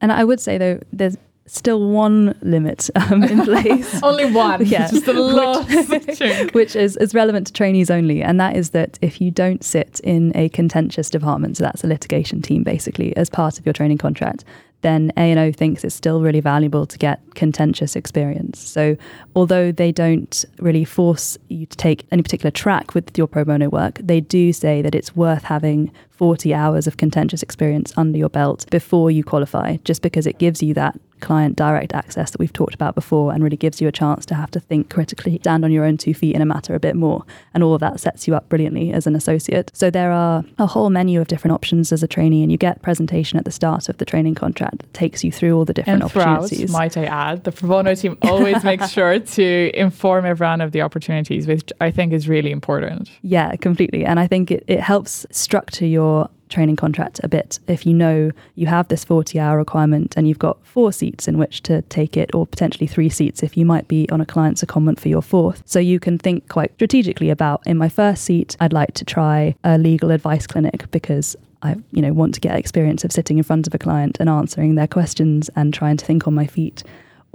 And 0.00 0.12
I 0.12 0.24
would 0.24 0.40
say, 0.40 0.58
though, 0.58 0.80
there's 0.92 1.16
still 1.46 1.90
one 1.90 2.36
limit 2.42 2.90
um, 2.96 3.22
in 3.22 3.42
place. 3.44 4.02
only 4.02 4.30
one. 4.30 4.64
Yeah. 4.64 4.88
Just 4.88 5.06
the 5.06 5.12
last 5.14 5.88
which, 5.88 6.52
which 6.52 6.76
is, 6.76 6.96
is 6.96 7.14
relevant 7.14 7.46
to 7.48 7.52
trainees 7.52 7.90
only. 7.90 8.22
And 8.22 8.40
that 8.40 8.56
is 8.56 8.70
that 8.70 8.98
if 9.02 9.20
you 9.20 9.30
don't 9.30 9.64
sit 9.64 10.00
in 10.00 10.32
a 10.34 10.48
contentious 10.50 11.08
department, 11.08 11.56
so 11.56 11.64
that's 11.64 11.84
a 11.84 11.86
litigation 11.86 12.42
team 12.42 12.62
basically, 12.62 13.16
as 13.16 13.30
part 13.30 13.58
of 13.58 13.66
your 13.66 13.72
training 13.72 13.98
contract, 13.98 14.44
then 14.82 15.10
A&O 15.16 15.52
thinks 15.52 15.84
it's 15.84 15.94
still 15.94 16.20
really 16.20 16.40
valuable 16.40 16.86
to 16.86 16.98
get 16.98 17.20
contentious 17.34 17.96
experience. 17.96 18.60
So 18.60 18.96
although 19.34 19.72
they 19.72 19.90
don't 19.90 20.44
really 20.60 20.84
force 20.84 21.38
you 21.48 21.66
to 21.66 21.76
take 21.76 22.06
any 22.12 22.22
particular 22.22 22.50
track 22.50 22.94
with 22.94 23.16
your 23.16 23.26
pro 23.26 23.44
bono 23.44 23.68
work, 23.68 23.98
they 24.02 24.20
do 24.20 24.52
say 24.52 24.82
that 24.82 24.94
it's 24.94 25.16
worth 25.16 25.44
having 25.44 25.90
40 26.16 26.54
hours 26.54 26.86
of 26.86 26.96
contentious 26.96 27.42
experience 27.42 27.92
under 27.96 28.18
your 28.18 28.28
belt 28.28 28.66
before 28.70 29.10
you 29.10 29.22
qualify, 29.24 29.76
just 29.84 30.02
because 30.02 30.26
it 30.26 30.38
gives 30.38 30.62
you 30.62 30.74
that 30.74 30.98
client 31.20 31.56
direct 31.56 31.94
access 31.94 32.30
that 32.30 32.38
we've 32.38 32.52
talked 32.52 32.74
about 32.74 32.94
before 32.94 33.32
and 33.32 33.42
really 33.42 33.56
gives 33.56 33.80
you 33.80 33.88
a 33.88 33.92
chance 33.92 34.26
to 34.26 34.34
have 34.34 34.50
to 34.50 34.60
think 34.60 34.90
critically, 34.90 35.38
stand 35.38 35.64
on 35.64 35.72
your 35.72 35.84
own 35.84 35.96
two 35.96 36.14
feet 36.14 36.34
in 36.34 36.42
a 36.42 36.46
matter 36.46 36.74
a 36.74 36.80
bit 36.80 36.94
more. 36.94 37.24
And 37.54 37.62
all 37.62 37.74
of 37.74 37.80
that 37.80 38.00
sets 38.00 38.28
you 38.28 38.34
up 38.34 38.48
brilliantly 38.48 38.92
as 38.92 39.06
an 39.06 39.16
associate. 39.16 39.70
So 39.74 39.90
there 39.90 40.12
are 40.12 40.44
a 40.58 40.66
whole 40.66 40.90
menu 40.90 41.20
of 41.20 41.28
different 41.28 41.54
options 41.54 41.92
as 41.92 42.02
a 42.02 42.08
trainee, 42.08 42.42
and 42.42 42.52
you 42.52 42.58
get 42.58 42.82
presentation 42.82 43.38
at 43.38 43.44
the 43.44 43.50
start 43.50 43.88
of 43.88 43.98
the 43.98 44.04
training 44.04 44.34
contract 44.34 44.78
that 44.78 44.94
takes 44.94 45.24
you 45.24 45.32
through 45.32 45.56
all 45.56 45.64
the 45.64 45.72
different 45.72 46.02
and 46.02 46.12
throughout, 46.12 46.38
opportunities. 46.38 46.70
Might 46.70 46.96
I 46.96 47.04
add, 47.04 47.44
the 47.44 47.52
pro 47.52 47.68
bono 47.68 47.94
team 47.94 48.18
always 48.22 48.62
makes 48.62 48.90
sure 48.90 49.18
to 49.18 49.70
inform 49.74 50.26
everyone 50.26 50.60
of 50.60 50.72
the 50.72 50.82
opportunities, 50.82 51.46
which 51.46 51.72
I 51.80 51.90
think 51.90 52.12
is 52.12 52.28
really 52.28 52.50
important. 52.50 53.10
Yeah, 53.22 53.56
completely. 53.56 54.04
And 54.04 54.20
I 54.20 54.26
think 54.26 54.50
it, 54.50 54.64
it 54.66 54.80
helps 54.80 55.26
structure 55.30 55.86
your 55.86 56.05
training 56.48 56.76
contract 56.76 57.20
a 57.22 57.28
bit 57.28 57.58
if 57.66 57.84
you 57.84 57.92
know 57.92 58.30
you 58.54 58.66
have 58.66 58.88
this 58.88 59.04
40 59.04 59.38
hour 59.38 59.56
requirement 59.56 60.14
and 60.16 60.28
you've 60.28 60.38
got 60.38 60.64
four 60.64 60.92
seats 60.92 61.26
in 61.26 61.38
which 61.38 61.62
to 61.62 61.82
take 61.82 62.16
it, 62.16 62.34
or 62.34 62.46
potentially 62.46 62.86
three 62.86 63.08
seats 63.08 63.42
if 63.42 63.56
you 63.56 63.64
might 63.64 63.88
be 63.88 64.08
on 64.10 64.20
a 64.20 64.26
client's 64.26 64.62
secondment 64.62 65.00
for 65.00 65.08
your 65.08 65.22
fourth. 65.22 65.62
So 65.66 65.78
you 65.78 65.98
can 65.98 66.18
think 66.18 66.48
quite 66.48 66.72
strategically 66.74 67.30
about 67.30 67.62
in 67.66 67.76
my 67.76 67.88
first 67.88 68.24
seat, 68.24 68.56
I'd 68.60 68.72
like 68.72 68.94
to 68.94 69.04
try 69.04 69.56
a 69.64 69.78
legal 69.78 70.10
advice 70.10 70.46
clinic 70.46 70.90
because 70.90 71.36
I 71.62 71.76
you 71.92 72.02
know 72.02 72.12
want 72.12 72.34
to 72.34 72.40
get 72.40 72.56
experience 72.56 73.04
of 73.04 73.12
sitting 73.12 73.38
in 73.38 73.44
front 73.44 73.66
of 73.66 73.74
a 73.74 73.78
client 73.78 74.18
and 74.20 74.28
answering 74.28 74.74
their 74.74 74.86
questions 74.86 75.50
and 75.56 75.72
trying 75.72 75.96
to 75.96 76.04
think 76.04 76.26
on 76.26 76.34
my 76.34 76.46
feet. 76.46 76.84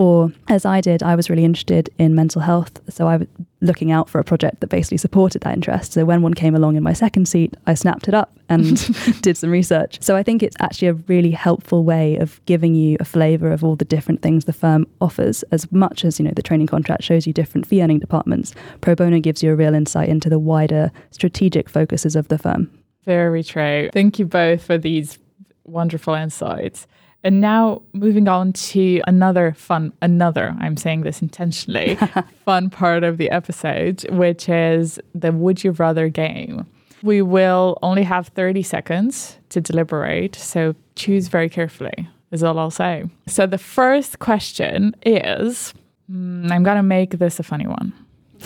Or, 0.02 0.32
as 0.48 0.66
I 0.66 0.82
did, 0.82 1.04
I 1.04 1.16
was 1.16 1.30
really 1.30 1.46
interested 1.46 1.88
in 2.00 2.16
mental 2.16 2.42
health. 2.42 2.82
So 2.90 3.08
I 3.08 3.18
was 3.18 3.28
looking 3.62 3.92
out 3.92 4.10
for 4.10 4.18
a 4.18 4.24
project 4.24 4.62
that 4.62 4.68
basically 4.68 4.98
supported 4.98 5.44
that 5.44 5.54
interest. 5.54 5.94
So 5.94 6.06
when 6.06 6.24
one 6.24 6.34
came 6.34 6.56
along 6.56 6.76
in 6.76 6.82
my 6.82 6.94
second 6.94 7.28
seat, 7.28 7.56
I 7.68 7.76
snapped 7.76 8.08
it 8.08 8.16
up 8.16 8.36
and 8.50 8.78
did 9.22 9.38
some 9.38 9.52
research. 9.52 10.02
So 10.02 10.16
I 10.16 10.24
think 10.24 10.42
it's 10.42 10.56
actually 10.60 10.88
a 10.88 10.94
really 10.94 11.30
helpful 11.30 11.84
way 11.84 12.16
of 12.16 12.44
giving 12.48 12.74
you 12.74 12.98
a 13.00 13.06
flavour 13.06 13.52
of 13.52 13.64
all 13.64 13.76
the 13.76 13.86
different 13.86 14.24
things 14.24 14.46
the 14.46 14.54
firm 14.54 14.88
offers. 15.02 15.44
As 15.52 15.72
much 15.72 16.04
as, 16.04 16.18
you 16.18 16.26
know, 16.26 16.34
the 16.36 16.42
training 16.42 16.66
contract 16.66 17.04
shows 17.04 17.28
you 17.28 17.32
different 17.32 17.68
fee 17.68 17.84
earning 17.84 18.00
departments, 18.00 18.56
Pro 18.82 18.96
Bono 18.96 19.20
gives 19.20 19.44
you 19.44 19.52
a 19.52 19.56
real 19.56 19.76
insight 19.76 20.10
into 20.10 20.30
the 20.32 20.40
wider 20.40 20.92
strategic 21.12 21.70
focuses 21.70 22.16
of 22.16 22.28
the 22.30 22.40
firm. 22.40 22.72
Very 23.06 23.44
true. 23.44 23.92
Thank 23.94 24.18
you 24.18 24.26
both 24.26 24.64
for 24.64 24.80
these 24.80 25.20
wonderful 25.64 26.16
insights. 26.16 26.88
And 27.24 27.40
now 27.40 27.84
moving 27.94 28.28
on 28.28 28.54
to 28.54 29.02
another 29.06 29.54
fun, 29.54 29.94
another, 30.02 30.56
I'm 30.60 30.76
saying 30.76 31.02
this 31.02 31.22
intentionally, 31.22 31.96
fun 32.46 32.70
part 32.72 33.04
of 33.04 33.18
the 33.18 33.30
episode, 33.30 34.10
which 34.10 34.50
is 34.50 35.00
the 35.14 35.32
Would 35.32 35.64
You 35.64 35.72
Rather 35.72 36.10
game. 36.10 36.66
We 37.04 37.22
will 37.22 37.78
only 37.84 38.04
have 38.04 38.28
30 38.30 38.64
seconds 38.64 39.38
to 39.50 39.62
deliberate, 39.62 40.36
so 40.36 40.76
choose 40.96 41.28
very 41.28 41.50
carefully, 41.50 42.08
is 42.32 42.44
all 42.44 42.58
I'll 42.58 42.72
say. 42.72 43.06
So 43.28 43.46
the 43.46 43.58
first 43.58 44.20
question 44.20 44.96
is 45.04 45.74
mm, 46.12 46.52
I'm 46.52 46.64
going 46.64 46.78
to 46.78 46.84
make 46.84 47.12
this 47.20 47.40
a 47.40 47.44
funny 47.44 47.68
one. 47.68 47.94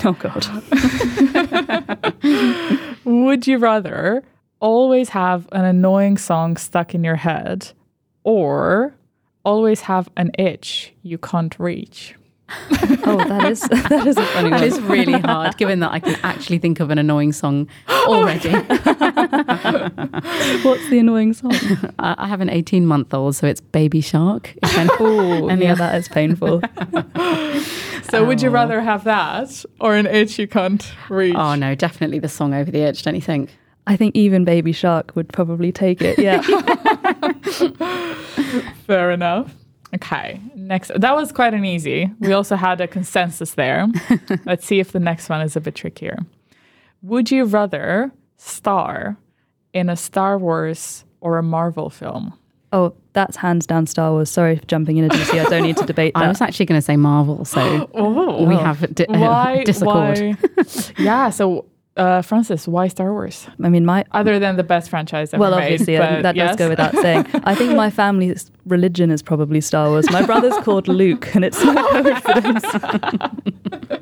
Oh, 0.03 0.13
God. 0.13 0.45
Would 3.05 3.47
you 3.47 3.57
rather 3.57 4.23
always 4.59 5.09
have 5.09 5.47
an 5.51 5.63
annoying 5.63 6.17
song 6.17 6.57
stuck 6.57 6.93
in 6.93 7.03
your 7.03 7.15
head 7.15 7.71
or 8.25 8.93
always 9.45 9.81
have 9.81 10.09
an 10.17 10.31
itch 10.37 10.91
you 11.03 11.17
can't 11.17 11.57
reach. 11.57 12.15
oh, 13.05 13.23
that 13.27 13.51
is 13.51 13.61
that 13.61 14.05
is 14.05 14.17
a 14.17 14.25
funny 14.27 14.51
one. 14.51 14.59
That 14.59 14.67
is 14.67 14.79
really 14.81 15.19
hard, 15.19 15.57
given 15.57 15.79
that 15.79 15.91
I 15.91 15.99
can 15.99 16.15
actually 16.21 16.59
think 16.59 16.79
of 16.79 16.91
an 16.91 16.99
annoying 16.99 17.31
song 17.31 17.67
already. 17.89 18.51
What's 20.61 20.87
the 20.89 20.99
annoying 20.99 21.33
song? 21.33 21.53
I 21.97 22.27
have 22.27 22.41
an 22.41 22.51
18 22.51 22.85
month 22.85 23.15
old, 23.15 23.35
so 23.35 23.47
it's 23.47 23.61
Baby 23.61 23.99
Shark. 23.99 24.53
oh, 24.63 25.49
yeah, 25.55 25.73
that 25.73 25.95
is 25.95 26.07
painful. 26.07 26.61
so, 28.03 28.19
oh. 28.19 28.25
would 28.25 28.43
you 28.43 28.49
oh. 28.49 28.53
rather 28.53 28.79
have 28.79 29.05
that 29.05 29.65
or 29.79 29.95
an 29.95 30.05
itch 30.05 30.37
you 30.37 30.47
can't 30.47 30.93
reach? 31.09 31.33
Oh 31.35 31.55
no, 31.55 31.73
definitely 31.73 32.19
the 32.19 32.29
song 32.29 32.53
over 32.53 32.69
the 32.69 32.81
itch. 32.81 33.01
Don't 33.01 33.15
you 33.15 33.21
think? 33.21 33.57
I 33.87 33.95
think 33.95 34.15
even 34.15 34.45
Baby 34.45 34.71
Shark 34.71 35.15
would 35.15 35.29
probably 35.29 35.71
take 35.71 36.01
it. 36.03 36.19
Yeah. 36.19 36.43
Fair 38.87 39.11
enough. 39.11 39.53
Okay, 39.93 40.41
next. 40.55 40.91
That 40.95 41.15
was 41.15 41.31
quite 41.31 41.53
an 41.53 41.63
easy. 41.63 42.11
We 42.19 42.33
also 42.33 42.55
had 42.55 42.81
a 42.81 42.87
consensus 42.87 43.53
there. 43.53 43.87
Let's 44.45 44.65
see 44.65 44.79
if 44.79 44.91
the 44.91 44.99
next 44.99 45.29
one 45.29 45.41
is 45.41 45.55
a 45.55 45.61
bit 45.61 45.75
trickier. 45.75 46.19
Would 47.01 47.31
you 47.31 47.45
rather 47.45 48.11
star 48.37 49.17
in 49.73 49.89
a 49.89 49.95
Star 49.95 50.37
Wars 50.37 51.05
or 51.21 51.37
a 51.37 51.43
Marvel 51.43 51.89
film? 51.89 52.37
Oh, 52.73 52.93
that's 53.13 53.37
hands 53.37 53.65
down 53.65 53.87
Star 53.87 54.11
Wars. 54.11 54.29
Sorry 54.29 54.57
for 54.57 54.65
jumping 54.65 54.97
in 54.97 55.05
Aditi. 55.05 55.39
I 55.39 55.45
don't 55.45 55.63
need 55.63 55.77
to 55.77 55.85
debate 55.85 56.13
that. 56.15 56.23
I 56.23 56.27
was 56.27 56.41
actually 56.41 56.65
going 56.65 56.79
to 56.79 56.85
say 56.85 56.97
Marvel, 56.97 57.45
so 57.45 57.89
oh, 57.93 58.43
we 58.45 58.55
have 58.55 58.93
di- 58.93 59.05
why, 59.07 59.63
disaccord. 59.63 60.19
Why? 60.19 60.65
yeah, 60.97 61.29
so 61.29 61.65
uh, 61.97 62.21
Frances, 62.21 62.67
why 62.67 62.87
Star 62.87 63.11
Wars? 63.13 63.47
I 63.63 63.69
mean, 63.69 63.85
my 63.85 64.03
other 64.11 64.37
than 64.37 64.57
the 64.57 64.63
best 64.63 64.89
franchise 64.89 65.33
ever 65.33 65.39
well, 65.39 65.51
made, 65.51 65.63
obviously 65.63 65.95
that 65.95 66.35
yes. 66.35 66.49
does 66.49 66.57
go 66.57 66.69
without 66.69 66.93
saying. 66.95 67.25
I 67.45 67.55
think 67.55 67.73
my 67.73 67.89
family's 68.01 68.51
religion 68.65 69.11
is 69.11 69.21
probably 69.21 69.61
Star 69.61 69.89
Wars. 69.89 70.09
My 70.11 70.25
brother's 70.25 70.57
called 70.57 70.87
Luke, 70.87 71.33
and 71.35 71.45
it's 71.45 71.63
no 71.63 71.73
coincidence. 72.01 72.65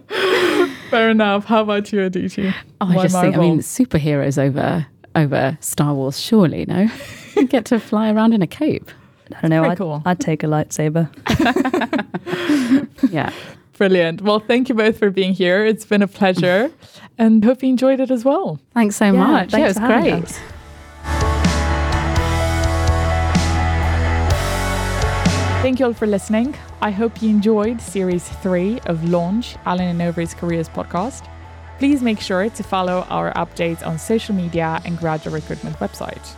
Fair 0.90 1.10
enough. 1.12 1.46
How 1.46 1.62
about 1.62 1.92
you, 1.92 2.02
Aditi? 2.02 2.54
Oh, 2.82 2.88
I 2.88 3.04
just 3.04 3.14
Marvel? 3.14 3.32
think. 3.32 3.36
I 3.36 3.40
mean, 3.40 3.60
superheroes 3.60 4.38
over 4.38 4.88
over 5.16 5.58
Star 5.62 5.94
Wars. 5.94 6.20
Surely, 6.20 6.66
no. 6.66 6.88
you 7.36 7.48
get 7.48 7.66
to 7.66 7.80
fly 7.80 8.12
around 8.12 8.34
in 8.34 8.42
a 8.42 8.48
cape. 8.48 8.90
I 9.36 9.42
don't 9.42 9.52
know. 9.52 9.64
I'd, 9.66 9.78
cool. 9.78 10.02
I'd 10.06 10.20
take 10.20 10.44
a 10.44 10.48
lightsaber. 10.48 11.10
yeah. 13.12 13.32
Brilliant. 13.84 14.22
Well, 14.22 14.40
thank 14.40 14.70
you 14.70 14.76
both 14.76 14.98
for 14.98 15.10
being 15.10 15.34
here. 15.34 15.66
It's 15.66 15.84
been 15.84 16.02
a 16.02 16.08
pleasure 16.08 16.72
and 17.18 17.44
hope 17.44 17.62
you 17.62 17.68
enjoyed 17.68 18.00
it 18.00 18.12
as 18.12 18.24
well. 18.24 18.58
Thanks 18.74 18.96
so 18.96 19.08
yeah, 19.08 19.12
much. 19.12 19.52
Thanks 19.52 19.78
yeah, 19.78 19.88
it 19.88 20.02
was 20.02 20.24
great. 20.24 20.42
Thank 25.62 25.82
you 25.82 25.86
all 25.86 25.94
for 25.94 26.08
listening. 26.08 26.56
I 26.82 26.92
hope 26.92 27.22
you 27.22 27.30
enjoyed 27.30 27.82
series 27.82 28.26
three 28.42 28.80
of 28.86 29.04
Launch, 29.10 29.58
Allen 29.66 29.90
and 29.90 30.02
Overy's 30.02 30.34
Careers 30.34 30.70
podcast. 30.70 31.28
Please 31.78 32.02
make 32.02 32.22
sure 32.22 32.50
to 32.50 32.64
follow 32.64 33.06
our 33.10 33.34
updates 33.34 33.86
on 33.86 34.00
social 34.00 34.34
media 34.34 34.82
and 34.86 34.98
graduate 34.98 35.34
recruitment 35.34 35.78
website. 35.80 36.38